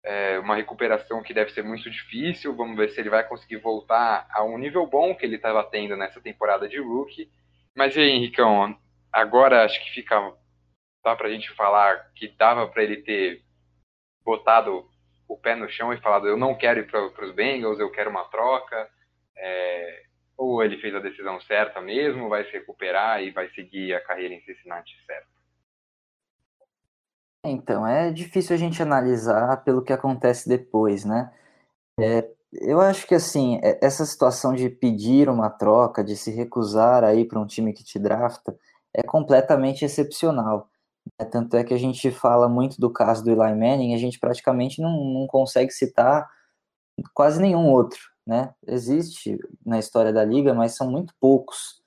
[0.05, 2.55] é uma recuperação que deve ser muito difícil.
[2.57, 5.97] Vamos ver se ele vai conseguir voltar a um nível bom que ele estava tendo
[5.97, 7.31] nessa temporada de rookie.
[7.77, 8.77] Mas e aí, Henricão,
[9.13, 10.35] agora acho que fica
[11.05, 13.43] dá para a gente falar que dava para ele ter
[14.25, 14.87] botado
[15.29, 18.11] o pé no chão e falado eu não quero ir para os Bengals, eu quero
[18.11, 18.89] uma troca.
[19.39, 20.03] É,
[20.39, 24.35] ou ele fez a decisão certa mesmo, vai se recuperar e vai seguir a carreira
[24.35, 25.27] em Cincinnati certo?
[27.45, 31.33] Então, é difícil a gente analisar pelo que acontece depois, né?
[31.99, 37.05] É, eu acho que, assim, é, essa situação de pedir uma troca, de se recusar
[37.05, 38.57] a ir para um time que te drafta,
[38.95, 40.69] é completamente excepcional.
[41.19, 41.27] Né?
[41.27, 44.81] Tanto é que a gente fala muito do caso do Eli Manning, a gente praticamente
[44.81, 46.29] não, não consegue citar
[47.15, 48.53] quase nenhum outro né?
[48.67, 51.83] Existe na história da liga, mas são muito poucos.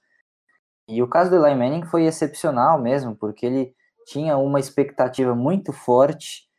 [0.88, 3.75] E o caso do Eli Manning foi excepcional mesmo, porque ele
[4.08, 6.49] tinha uma expectativa muito forte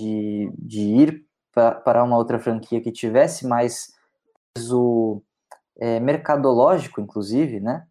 [0.00, 3.92] de, de ir para uma outra franquia que tivesse mais
[4.54, 5.22] peso
[5.78, 7.86] é, mercadológico, inclusive, né?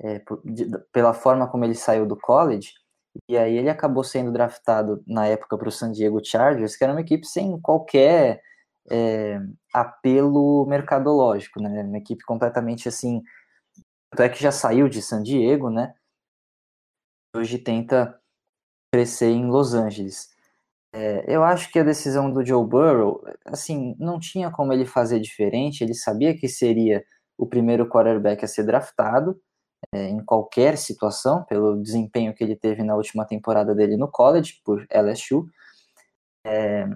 [0.00, 2.72] É, de, pela forma como ele saiu do college.
[3.28, 6.94] E aí ele acabou sendo draftado na época para o San Diego Chargers, que era
[6.94, 8.40] uma equipe sem qualquer
[8.90, 9.40] é,
[9.72, 11.82] apelo mercadológico, né?
[11.82, 13.22] Uma equipe completamente assim.
[14.10, 15.94] Tanto é que já saiu de San Diego, né?
[17.36, 18.18] Hoje tenta
[18.92, 20.30] crescer em Los Angeles.
[20.92, 25.20] É, eu acho que a decisão do Joe Burrow, assim, não tinha como ele fazer
[25.20, 25.82] diferente.
[25.84, 27.04] Ele sabia que seria
[27.36, 29.40] o primeiro quarterback a ser draftado
[29.92, 34.60] é, em qualquer situação, pelo desempenho que ele teve na última temporada dele no college,
[34.64, 35.46] por LSU.
[36.44, 36.88] É,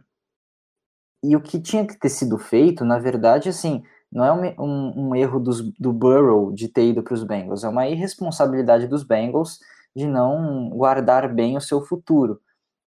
[1.23, 5.09] e o que tinha que ter sido feito, na verdade, assim, não é um, um,
[5.09, 9.03] um erro dos, do Burrow de ter ido para os Bengals, é uma irresponsabilidade dos
[9.03, 9.61] Bengals
[9.95, 12.41] de não guardar bem o seu futuro.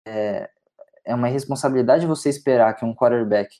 [0.07, 0.49] É,
[1.05, 3.57] é uma irresponsabilidade você esperar que um quarterback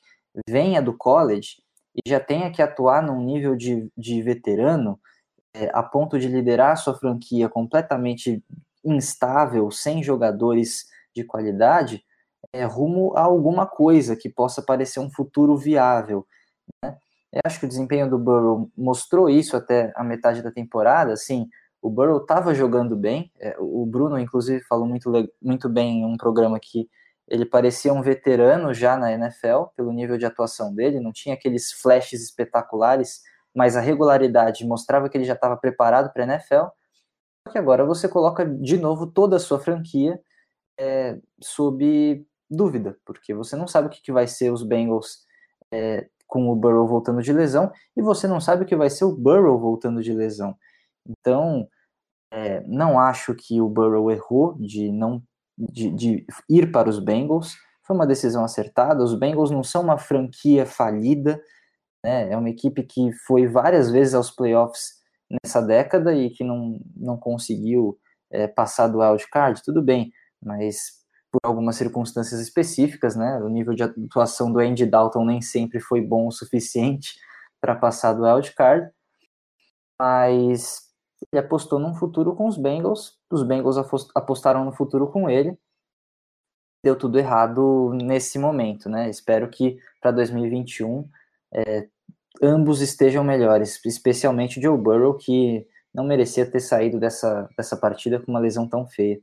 [0.48, 1.62] venha do college
[1.94, 4.98] e já tenha que atuar num nível de, de veterano
[5.54, 8.42] é, a ponto de liderar a sua franquia completamente
[8.84, 12.04] instável, sem jogadores de qualidade,
[12.52, 16.26] é, rumo a alguma coisa que possa parecer um futuro viável.
[16.82, 16.96] Né?
[17.32, 21.12] Eu acho que o desempenho do Burrow mostrou isso até a metade da temporada.
[21.12, 21.48] Assim,
[21.82, 23.30] o Burrow estava jogando bem.
[23.40, 25.10] É, o Bruno, inclusive, falou muito,
[25.42, 26.88] muito bem em um programa que
[27.28, 31.72] ele parecia um veterano já na NFL, pelo nível de atuação dele, não tinha aqueles
[31.72, 33.22] flashes espetaculares,
[33.54, 36.66] mas a regularidade mostrava que ele já estava preparado para a NFL.
[37.46, 40.20] Só que agora você coloca de novo toda a sua franquia
[40.78, 45.24] é, sob dúvida, porque você não sabe o que, que vai ser os Bengals
[45.72, 49.04] é, com o Burrow voltando de lesão, e você não sabe o que vai ser
[49.04, 50.56] o Burrow voltando de lesão.
[51.06, 51.68] Então,
[52.32, 55.22] é, não acho que o Burrow errou de não
[55.56, 57.54] de, de, ir para os Bengals.
[57.86, 59.04] Foi uma decisão acertada.
[59.04, 61.40] Os Bengals não são uma franquia falida,
[62.04, 62.32] né?
[62.32, 64.94] É uma equipe que foi várias vezes aos playoffs
[65.30, 67.98] nessa década e que não, não conseguiu
[68.30, 69.62] é, passar do wild card.
[69.62, 70.12] Tudo bem,
[70.42, 71.03] mas
[71.34, 73.40] por algumas circunstâncias específicas, né?
[73.42, 77.18] O nível de atuação do Andy Dalton nem sempre foi bom o suficiente
[77.60, 78.88] para passar do wild card,
[80.00, 80.82] mas
[81.32, 83.76] ele apostou num futuro com os Bengals, os Bengals
[84.14, 85.58] apostaram no futuro com ele,
[86.84, 89.10] deu tudo errado nesse momento, né?
[89.10, 91.08] Espero que para 2021
[91.52, 91.88] é,
[92.40, 98.30] ambos estejam melhores, especialmente Joe Burrow, que não merecia ter saído dessa, dessa partida com
[98.30, 99.20] uma lesão tão feia.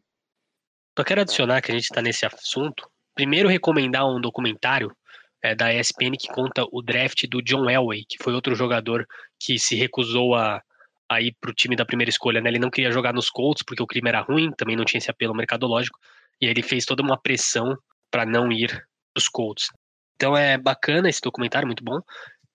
[1.02, 2.88] Só quero adicionar que a gente está nesse assunto.
[3.16, 4.96] Primeiro, recomendar um documentário
[5.44, 9.08] é, da ESPN que conta o draft do John Elway, que foi outro jogador
[9.40, 10.62] que se recusou a,
[11.10, 12.40] a ir para o time da primeira escolha.
[12.40, 12.52] Né?
[12.52, 15.10] Ele não queria jogar nos Colts porque o crime era ruim, também não tinha esse
[15.10, 15.98] apelo mercadológico,
[16.40, 17.76] e aí ele fez toda uma pressão
[18.12, 19.70] para não ir para os Colts.
[20.18, 22.00] Então é bacana esse documentário, muito bom.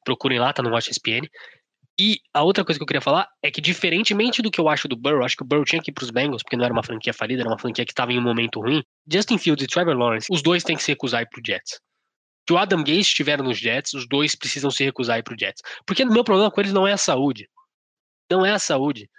[0.04, 1.26] Procurem lá, tá no Watch ESPN.
[1.98, 4.86] E a outra coisa que eu queria falar é que, diferentemente do que eu acho
[4.86, 6.82] do Burrow, acho que o Burrow tinha que ir pros Bengals, porque não era uma
[6.82, 8.82] franquia falida, era uma franquia que estava em um momento ruim.
[9.10, 11.80] Justin Fields e Trevor Lawrence, os dois têm que se recusar a ir pro Jets.
[12.46, 15.36] Se o Adam Gase estiver nos Jets, os dois precisam se recusar a ir pro
[15.38, 15.62] Jets.
[15.86, 17.48] Porque o meu problema com eles não é a saúde.
[18.30, 19.10] Não é a saúde.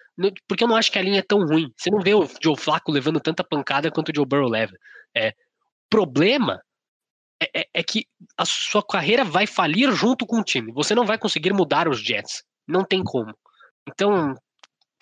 [0.48, 1.72] Porque eu não acho que a linha é tão ruim.
[1.76, 4.74] Você não vê o Joe Flacco levando tanta pancada quanto o Joe Burrow leva.
[5.16, 5.34] É,
[5.90, 6.62] problema
[7.42, 8.06] é, é, é que
[8.38, 10.72] a sua carreira vai falir junto com o time.
[10.72, 12.44] Você não vai conseguir mudar os Jets.
[12.68, 13.34] Não tem como.
[13.88, 14.36] Então,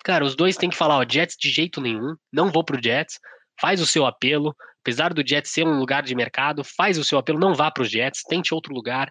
[0.04, 3.18] cara, os dois têm que falar, ó, Jets de jeito nenhum, não vou pro Jets,
[3.60, 7.18] faz o seu apelo, apesar do Jets ser um lugar de mercado, faz o seu
[7.18, 9.10] apelo, não vá pros Jets, tente outro lugar,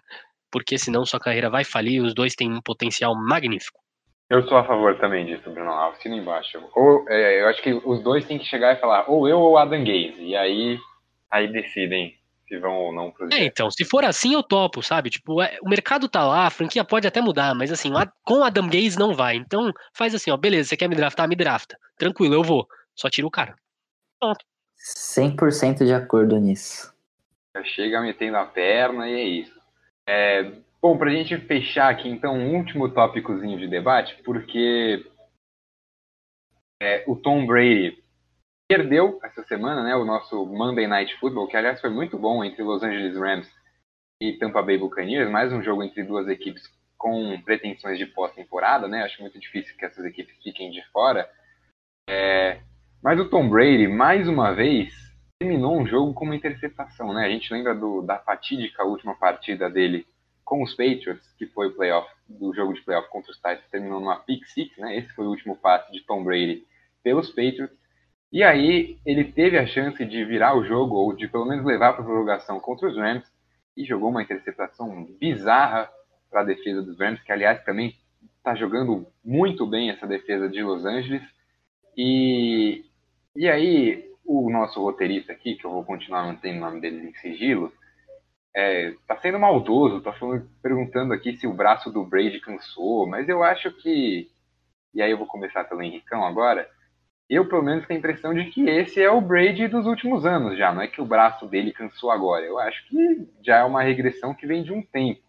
[0.50, 3.78] porque senão sua carreira vai falir, os dois têm um potencial magnífico.
[4.28, 5.70] Eu sou a favor também disso, Bruno.
[5.70, 6.58] Assina embaixo.
[6.74, 9.56] Ou, é, eu acho que os dois têm que chegar e falar, ou eu ou
[9.56, 10.16] Adam Gaze.
[10.18, 10.78] E aí,
[11.30, 12.16] aí decidem
[12.46, 15.10] se vão ou não pro É, então, se for assim, eu topo, sabe?
[15.10, 18.44] Tipo, é, o mercado tá lá, a franquia pode até mudar, mas assim, lá, com
[18.44, 19.36] Adam Gaze não vai.
[19.36, 21.28] Então, faz assim, ó, beleza, você quer me draftar?
[21.28, 21.76] Me drafta.
[21.98, 22.66] Tranquilo, eu vou.
[22.94, 23.56] Só tira o cara.
[24.20, 24.44] Pronto.
[24.76, 26.94] 100% de acordo nisso.
[27.64, 29.56] Chega metendo a perna e é isso.
[30.08, 35.04] É, bom, pra gente fechar aqui, então, um último tópicozinho de debate, porque
[36.80, 38.02] é, o Tom Brady
[38.68, 42.62] perdeu essa semana, né, o nosso Monday Night Football, que aliás foi muito bom entre
[42.62, 43.48] Los Angeles Rams
[44.20, 46.62] e Tampa Bay Buccaneers, mais um jogo entre duas equipes
[46.98, 49.02] com pretensões de pós-temporada, né?
[49.02, 51.28] Acho muito difícil que essas equipes fiquem de fora.
[52.08, 52.60] É...
[53.02, 54.92] Mas o Tom Brady, mais uma vez,
[55.38, 57.24] terminou um jogo com uma interceptação, né?
[57.24, 60.06] A gente lembra do, da fatídica última partida dele
[60.44, 64.00] com os Patriots, que foi o playoff do jogo de playoff contra os Titans, terminou
[64.00, 64.96] numa pick six, né?
[64.96, 66.66] Esse foi o último passe de Tom Brady
[67.02, 67.75] pelos Patriots.
[68.32, 71.92] E aí ele teve a chance de virar o jogo ou de pelo menos levar
[71.92, 73.24] para prorrogação contra os Rams
[73.76, 75.90] e jogou uma interceptação bizarra
[76.30, 77.94] para a defesa dos Rams, que aliás também
[78.38, 81.22] está jogando muito bem essa defesa de Los Angeles.
[81.96, 82.84] E,
[83.34, 87.14] e aí o nosso roteirista aqui, que eu vou continuar mantendo o nome dele em
[87.14, 87.72] sigilo,
[88.54, 93.28] é, tá sendo maldoso, tá falando, perguntando aqui se o braço do Brady cansou, mas
[93.28, 94.30] eu acho que.
[94.94, 96.68] E aí eu vou começar pelo Henricão agora.
[97.28, 100.56] Eu, pelo menos, tenho a impressão de que esse é o Brady dos últimos anos
[100.56, 100.72] já.
[100.72, 102.44] Não é que o braço dele cansou agora.
[102.44, 105.20] Eu acho que já é uma regressão que vem de um tempo.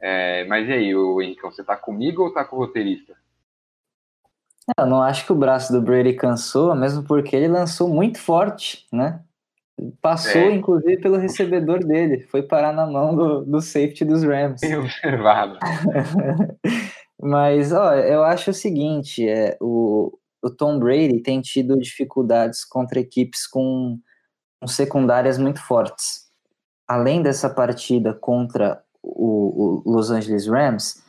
[0.00, 3.14] É, mas e aí, o Henricão, você tá comigo ou tá com o roteirista?
[4.76, 8.86] Eu não acho que o braço do Brady cansou, mesmo porque ele lançou muito forte,
[8.92, 9.20] né?
[10.00, 10.52] Passou, é.
[10.52, 12.20] inclusive, pelo recebedor dele.
[12.22, 14.60] Foi parar na mão do, do safety dos Rams.
[14.60, 15.58] Bem observado.
[17.22, 23.00] Mas, ó, eu acho o seguinte, é, o, o Tom Brady tem tido dificuldades contra
[23.00, 23.98] equipes com,
[24.60, 26.28] com secundárias muito fortes.
[26.88, 31.02] Além dessa partida contra o, o Los Angeles Rams,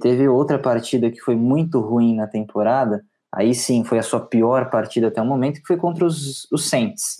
[0.00, 4.70] teve outra partida que foi muito ruim na temporada, aí sim foi a sua pior
[4.70, 7.16] partida até o momento, que foi contra os, os Saints.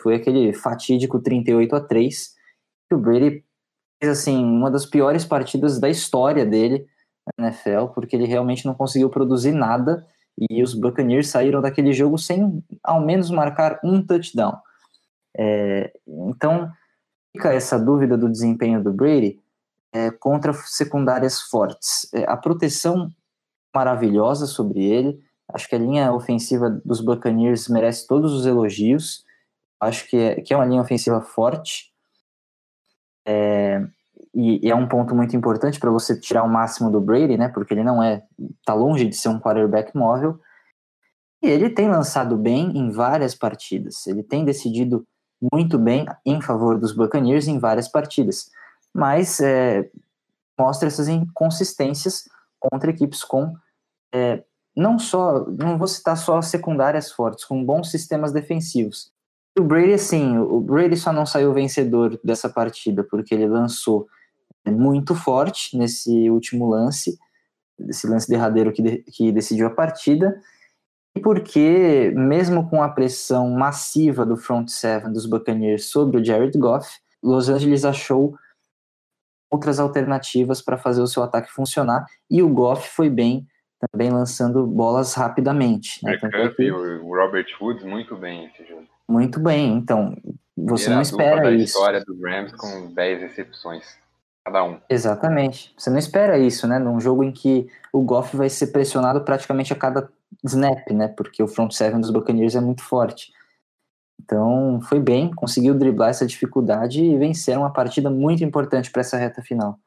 [0.00, 2.34] Foi aquele fatídico 38 a 3
[2.88, 3.44] que o Brady
[4.02, 6.86] fez assim, uma das piores partidas da história dele
[7.38, 10.04] na NFL, porque ele realmente não conseguiu produzir nada
[10.38, 14.58] e os Buccaneers saíram daquele jogo sem ao menos marcar um touchdown.
[15.36, 16.70] É, então,
[17.34, 19.40] fica essa dúvida do desempenho do Brady
[19.92, 22.08] é, contra secundárias fortes.
[22.12, 23.10] É, a proteção
[23.74, 25.22] maravilhosa sobre ele,
[25.52, 29.24] acho que a linha ofensiva dos Buccaneers merece todos os elogios,
[29.80, 31.92] acho que é, que é uma linha ofensiva forte,
[33.26, 33.86] é,
[34.34, 37.74] e, é um ponto muito importante para você tirar o máximo do Brady, né, porque
[37.74, 38.22] ele não é,
[38.64, 40.38] tá longe de ser um quarterback móvel,
[41.42, 45.06] e ele tem lançado bem em várias partidas, ele tem decidido
[45.52, 48.48] muito bem em favor dos Buccaneers em várias partidas.
[48.94, 49.90] Mas é,
[50.58, 52.28] mostra essas inconsistências
[52.60, 53.52] contra equipes com
[54.14, 54.44] é,
[54.76, 59.10] não só, não vou citar só secundárias fortes, com bons sistemas defensivos.
[59.58, 64.06] O Brady, assim, o Brady só não saiu vencedor dessa partida porque ele lançou
[64.70, 67.18] muito forte nesse último lance,
[67.88, 70.40] esse lance derradeiro que, de, que decidiu a partida,
[71.14, 76.56] e porque, mesmo com a pressão massiva do front seven dos Buccaneers sobre o Jared
[76.58, 76.88] Goff,
[77.22, 78.34] Los Angeles achou
[79.50, 82.06] outras alternativas para fazer o seu ataque funcionar.
[82.30, 83.46] E o Goff foi bem
[83.90, 86.02] também lançando bolas rapidamente.
[86.02, 86.16] Né?
[86.56, 86.70] que...
[86.70, 88.86] o Robert Woods muito bem esse jogo.
[89.06, 90.16] Muito bem, então
[90.56, 91.64] você não espera isso.
[91.64, 93.84] história do Rams com 10 recepções
[94.44, 94.80] cada um.
[94.88, 95.72] Exatamente.
[95.76, 96.78] Você não espera isso, né?
[96.78, 100.10] Num jogo em que o Goff vai ser pressionado praticamente a cada
[100.44, 101.08] snap, né?
[101.08, 103.32] Porque o front seven dos Buccaneers é muito forte.
[104.20, 109.16] Então, foi bem, conseguiu driblar essa dificuldade e vencer uma partida muito importante para essa
[109.16, 109.78] reta final.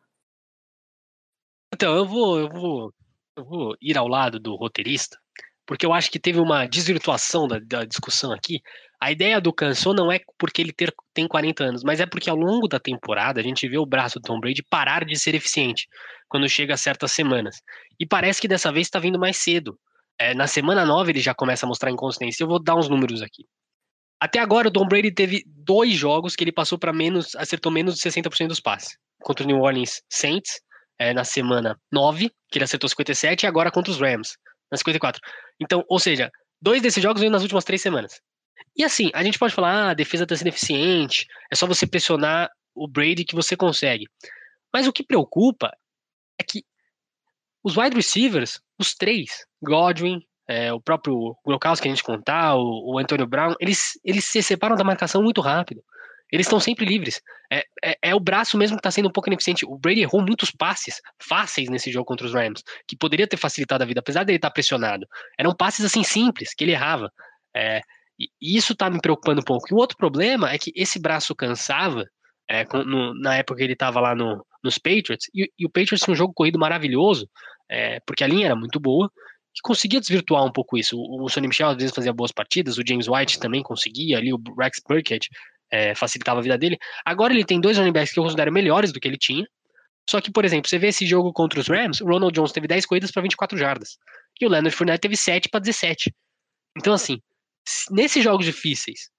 [1.73, 2.93] Então, eu vou, eu vou,
[3.37, 5.17] eu vou ir ao lado do roteirista,
[5.65, 8.61] porque eu acho que teve uma desvirtuação da, da discussão aqui.
[9.01, 12.29] A ideia do cansou não é porque ele ter, tem 40 anos, mas é porque
[12.29, 15.35] ao longo da temporada a gente vê o braço do Tom Brady parar de ser
[15.35, 15.87] eficiente
[16.27, 17.61] quando chega a certas semanas.
[17.99, 19.77] E parece que dessa vez está vindo mais cedo.
[20.17, 22.43] É, na semana 9 ele já começa a mostrar inconsistência.
[22.43, 23.45] Eu vou dar uns números aqui.
[24.19, 27.95] Até agora, o Tom Brady teve dois jogos que ele passou para menos, acertou menos
[27.95, 28.97] de 60% dos passes.
[29.21, 30.61] Contra o New Orleans Saints,
[30.97, 34.37] é, na semana 9, que ele acertou 57, e agora contra os Rams,
[34.71, 35.21] na 54.
[35.61, 36.31] Então, ou seja,
[36.61, 38.21] dois desses jogos veio nas últimas três semanas.
[38.75, 41.87] E assim, a gente pode falar, ah, a defesa está sendo eficiente, é só você
[41.87, 44.05] pressionar o Brady que você consegue.
[44.73, 45.71] Mas o que preocupa
[46.37, 46.63] é que
[47.63, 52.93] os wide receivers, os três, Godwin, é, o próprio Gronkowski que a gente contar, o,
[52.93, 55.83] o Antônio Brown, eles, eles se separam da marcação muito rápido.
[56.31, 57.21] Eles estão sempre livres.
[57.51, 59.65] É, é, é, o braço mesmo que está sendo um pouco ineficiente.
[59.65, 63.83] O Brady errou muitos passes fáceis nesse jogo contra os Rams, que poderia ter facilitado
[63.83, 65.07] a vida, apesar dele estar tá pressionado.
[65.37, 67.11] Eram passes assim simples, que ele errava.
[67.55, 67.81] É,
[68.19, 69.67] e isso está me preocupando um pouco.
[69.69, 72.05] E o outro problema é que esse braço cansava,
[72.49, 76.01] é, no, na época que ele estava lá no, nos Patriots, e, e, o Patriots
[76.01, 77.27] tinha um jogo corrido maravilhoso,
[77.69, 79.09] é, porque a linha era muito boa,
[79.53, 80.97] que conseguia desvirtuar um pouco isso.
[80.97, 84.33] O, o Sonny Michel às vezes fazia boas partidas, o James White também conseguia, ali
[84.33, 85.27] o Rex Burkhead
[85.71, 86.77] é, facilitava a vida dele.
[87.05, 89.45] Agora ele tem dois running backs que eu considero melhores do que ele tinha.
[90.07, 92.67] Só que, por exemplo, você vê esse jogo contra os Rams, o Ronald Jones teve
[92.67, 93.97] 10 corridas para 24 jardas.
[94.39, 96.13] E o Leonard Fournette teve 7 para 17.
[96.77, 97.19] Então, assim,
[97.91, 99.09] nesses jogos difíceis,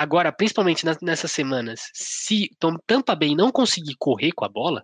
[0.00, 4.82] Agora, principalmente nessas semanas, se Tom Tampa Bay não conseguir correr com a bola,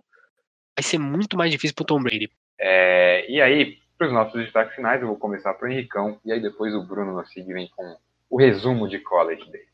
[0.77, 2.29] vai ser muito mais difícil pro Tom Brady.
[2.59, 6.39] É, e aí, para os nossos destaques finais, eu vou começar pro Henricão, e aí
[6.39, 7.97] depois o Bruno Nossig vem com
[8.29, 9.65] o resumo de college dele.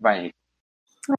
[0.00, 0.34] Vai, Henrique.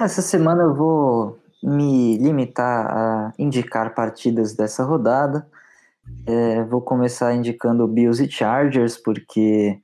[0.01, 5.49] Essa semana eu vou me limitar a indicar partidas dessa rodada.
[6.27, 9.81] É, vou começar indicando Bills e Chargers, porque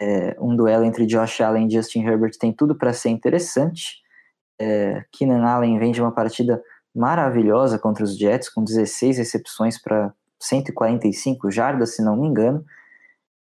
[0.00, 4.00] é, um duelo entre Josh Allen e Justin Herbert tem tudo para ser interessante.
[4.58, 6.62] É, Keenan Allen vem de uma partida
[6.94, 12.64] maravilhosa contra os Jets, com 16 recepções para 145 jardas, se não me engano.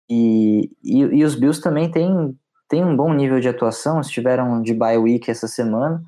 [0.09, 2.39] E, e, e, os Bills também têm,
[2.69, 6.03] têm um bom nível de atuação, estiveram de bye week essa semana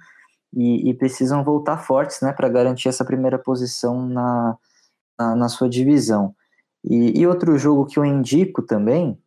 [0.54, 4.56] e, e precisam voltar fortes né, para garantir essa primeira posição na,
[5.18, 6.34] na, na sua divisão.
[6.84, 9.18] E, e, outro jogo que eu indico também,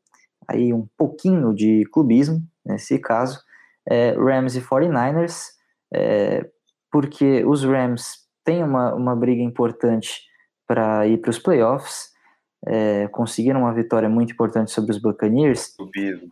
[0.49, 3.39] aí um pouquinho de clubismo, nesse caso,
[3.87, 5.45] é Rams e 49ers,
[5.93, 6.49] é,
[6.91, 10.23] porque os Rams têm uma, uma briga importante
[10.67, 12.09] para ir para os playoffs,
[12.65, 15.75] é, conseguiram uma vitória muito importante sobre os Buccaneers.
[15.75, 16.29] Clubismo.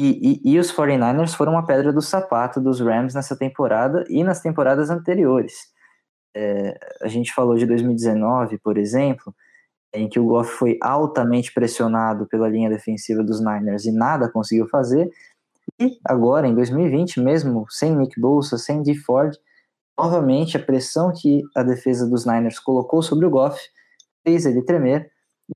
[0.00, 4.22] E, e, e, os 49ers foram uma pedra do sapato dos Rams nessa temporada e
[4.22, 5.54] nas temporadas anteriores.
[6.36, 9.34] É, a gente falou de 2019, por exemplo,
[9.94, 14.68] em que o Goff foi altamente pressionado pela linha defensiva dos Niners e nada conseguiu
[14.68, 15.10] fazer.
[15.80, 19.36] E agora, em 2020, mesmo sem Nick Bolsa, sem Dee Ford,
[19.98, 23.58] novamente a pressão que a defesa dos Niners colocou sobre o Goff
[24.24, 25.10] fez ele tremer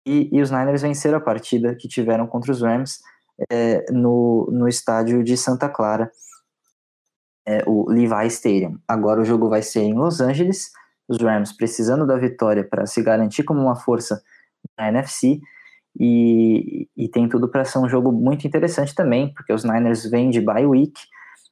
[0.06, 3.00] e, e os Niners venceram a partida que tiveram contra os Rams
[3.50, 6.10] é, no, no estádio de Santa Clara,
[7.46, 8.78] é, o Levi Stadium.
[8.86, 10.72] Agora o jogo vai ser em Los Angeles,
[11.08, 14.22] os Rams precisando da vitória para se garantir como uma força
[14.78, 15.40] na NFC,
[15.98, 20.30] e, e tem tudo para ser um jogo muito interessante também, porque os Niners vêm
[20.30, 20.98] de bye week,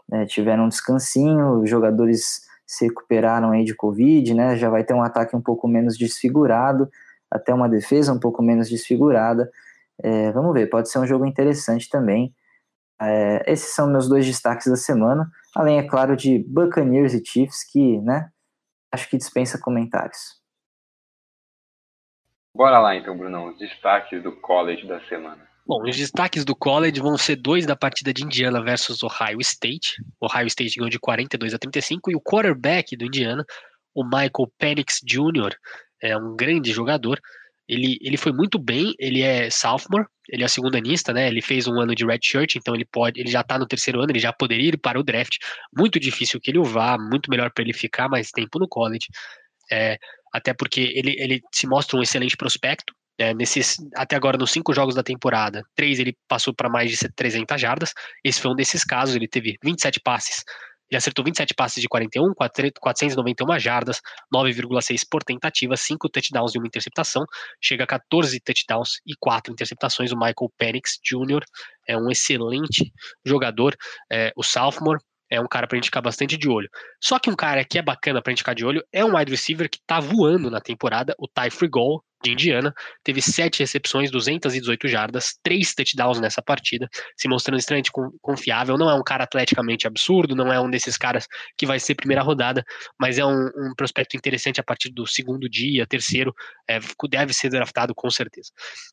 [0.08, 4.94] né, tiveram um descansinho, os jogadores se recuperaram aí de Covid, né, já vai ter
[4.94, 6.88] um ataque um pouco menos desfigurado,
[7.30, 9.50] até uma defesa um pouco menos desfigurada,
[10.02, 12.34] é, vamos ver, pode ser um jogo interessante também.
[13.00, 17.64] É, esses são meus dois destaques da semana, além, é claro, de Buccaneers e Chiefs,
[17.70, 18.28] que, né,
[18.92, 20.40] acho que dispensa comentários.
[22.54, 25.48] Bora lá então, Brunão, os destaques do college da semana.
[25.66, 30.02] Bom, os destaques do college vão ser dois da partida de Indiana versus Ohio State.
[30.20, 33.44] Ohio State ganhou de 42 a 35 e o quarterback do Indiana,
[33.94, 35.54] o Michael Penix Jr.,
[36.02, 37.20] é um grande jogador,
[37.70, 41.28] ele, ele foi muito bem, ele é sophomore, ele é segundo anista, né?
[41.28, 44.10] Ele fez um ano de redshirt, então ele pode, ele já tá no terceiro ano,
[44.10, 45.36] ele já poderia ir para o draft.
[45.76, 49.06] Muito difícil que ele vá, muito melhor para ele ficar mais tempo no college.
[49.70, 49.96] É,
[50.34, 52.92] até porque ele, ele se mostra um excelente prospecto.
[53.16, 57.08] É, nesses, até agora, nos cinco jogos da temporada, três ele passou para mais de
[57.14, 57.92] 300 jardas.
[58.24, 59.14] Esse foi um desses casos.
[59.14, 60.42] Ele teve 27 passes
[60.90, 64.00] ele acertou 27 passes de 41, 491 jardas,
[64.34, 67.24] 9,6 por tentativa, 5 touchdowns e uma interceptação.
[67.60, 70.10] Chega a 14 touchdowns e 4 interceptações.
[70.10, 71.44] O Michael Penix Jr.
[71.86, 72.92] é um excelente
[73.24, 73.76] jogador.
[74.10, 76.68] É, o sophomore é um cara pra gente ficar bastante de olho.
[77.00, 79.30] Só que um cara que é bacana pra gente ficar de olho é um wide
[79.30, 84.88] receiver que tá voando na temporada, o Ty Frigol, de Indiana, teve sete recepções, 218
[84.88, 87.90] jardas, três touchdowns nessa partida, se mostrando extremamente
[88.20, 88.76] confiável.
[88.76, 92.22] Não é um cara atleticamente absurdo, não é um desses caras que vai ser primeira
[92.22, 92.64] rodada,
[92.98, 96.34] mas é um, um prospecto interessante a partir do segundo dia, terceiro,
[96.68, 98.50] é, deve ser draftado com certeza.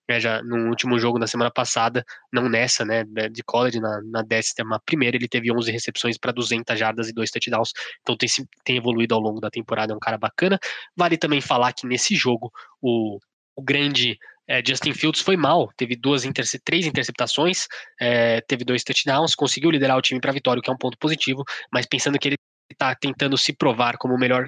[0.08, 4.22] É, já no último jogo na semana passada, não nessa, né, de college, na, na
[4.22, 7.72] décima primeira, ele teve 11 recepções para 200 jardas e dois touchdowns,
[8.02, 8.30] então tem,
[8.64, 10.58] tem evoluído ao longo da temporada, é um cara bacana.
[10.96, 12.52] Vale também falar que nesse jogo
[12.82, 13.18] o,
[13.56, 14.18] o grande
[14.48, 17.68] é, Justin Fields foi mal, teve duas interce três interceptações,
[18.00, 20.78] é, teve dois touchdowns, conseguiu liderar o time para a vitória, o que é um
[20.78, 22.38] ponto positivo, mas pensando que ele
[22.72, 24.48] está tentando se provar como o melhor,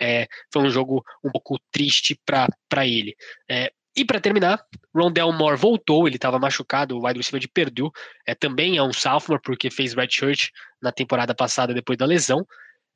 [0.00, 3.14] é, foi um jogo um pouco triste para ele.
[3.48, 7.90] É, e para terminar, Rondell Moore voltou, ele estava machucado, o wide receiver de Purdue,
[8.26, 10.48] é, também é um sophomore, porque fez redshirt
[10.80, 12.46] na temporada passada depois da lesão,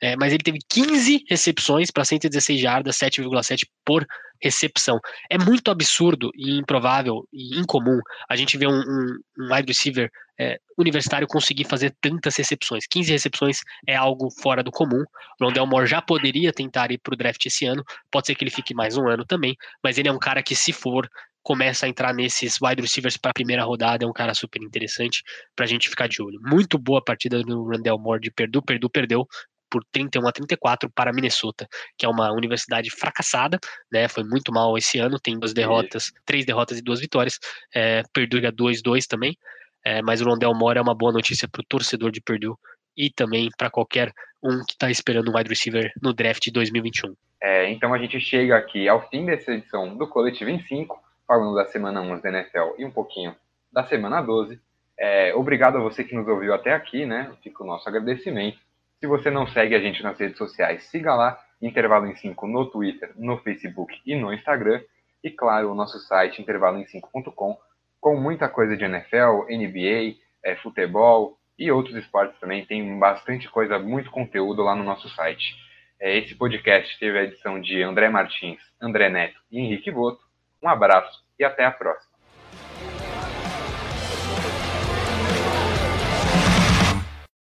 [0.00, 4.06] é, mas ele teve 15 recepções para 116 jardas, 7,7 por
[4.42, 5.00] recepção.
[5.30, 10.10] É muito absurdo e improvável e incomum a gente ver um, um, um wide receiver
[10.38, 12.86] é, universitário conseguir fazer tantas recepções.
[12.86, 15.04] 15 recepções é algo fora do comum.
[15.40, 18.50] Rondell Moore já poderia tentar ir para o draft esse ano, pode ser que ele
[18.50, 21.08] fique mais um ano também, mas ele é um cara que, se for,
[21.42, 25.22] começa a entrar nesses wide receivers para a primeira rodada, é um cara super interessante
[25.54, 26.40] para a gente ficar de olho.
[26.42, 29.28] Muito boa partida do Rondell Moore de Perdue, Perdue perdeu
[29.74, 31.66] por 31 a 34 para Minnesota,
[31.98, 33.58] que é uma universidade fracassada,
[33.90, 34.06] né?
[34.06, 37.40] Foi muito mal esse ano, tem duas derrotas, três derrotas e duas vitórias.
[37.74, 39.36] É, Purdue 2-2 também.
[39.84, 42.54] É, mas o Rondell Moore é uma boa notícia para o torcedor de Purdue
[42.96, 47.12] e também para qualquer um que está esperando um wide receiver no draft de 2021.
[47.42, 51.56] É, então a gente chega aqui ao fim dessa edição do Coletivo em 5, falando
[51.56, 53.34] da semana 11 da NFL e um pouquinho
[53.72, 54.56] da semana 12.
[54.96, 57.32] É, obrigado a você que nos ouviu até aqui, né?
[57.42, 58.58] Fica o nosso agradecimento.
[59.00, 62.66] Se você não segue a gente nas redes sociais, siga lá, Intervalo em 5 no
[62.66, 64.82] Twitter, no Facebook e no Instagram.
[65.22, 67.56] E claro, o nosso site intervaloem5.com,
[67.98, 72.66] com muita coisa de NFL, NBA, é, futebol e outros esportes também.
[72.66, 75.56] Tem bastante coisa, muito conteúdo lá no nosso site.
[75.98, 80.20] É, esse podcast teve a edição de André Martins, André Neto e Henrique Boto.
[80.62, 82.13] Um abraço e até a próxima.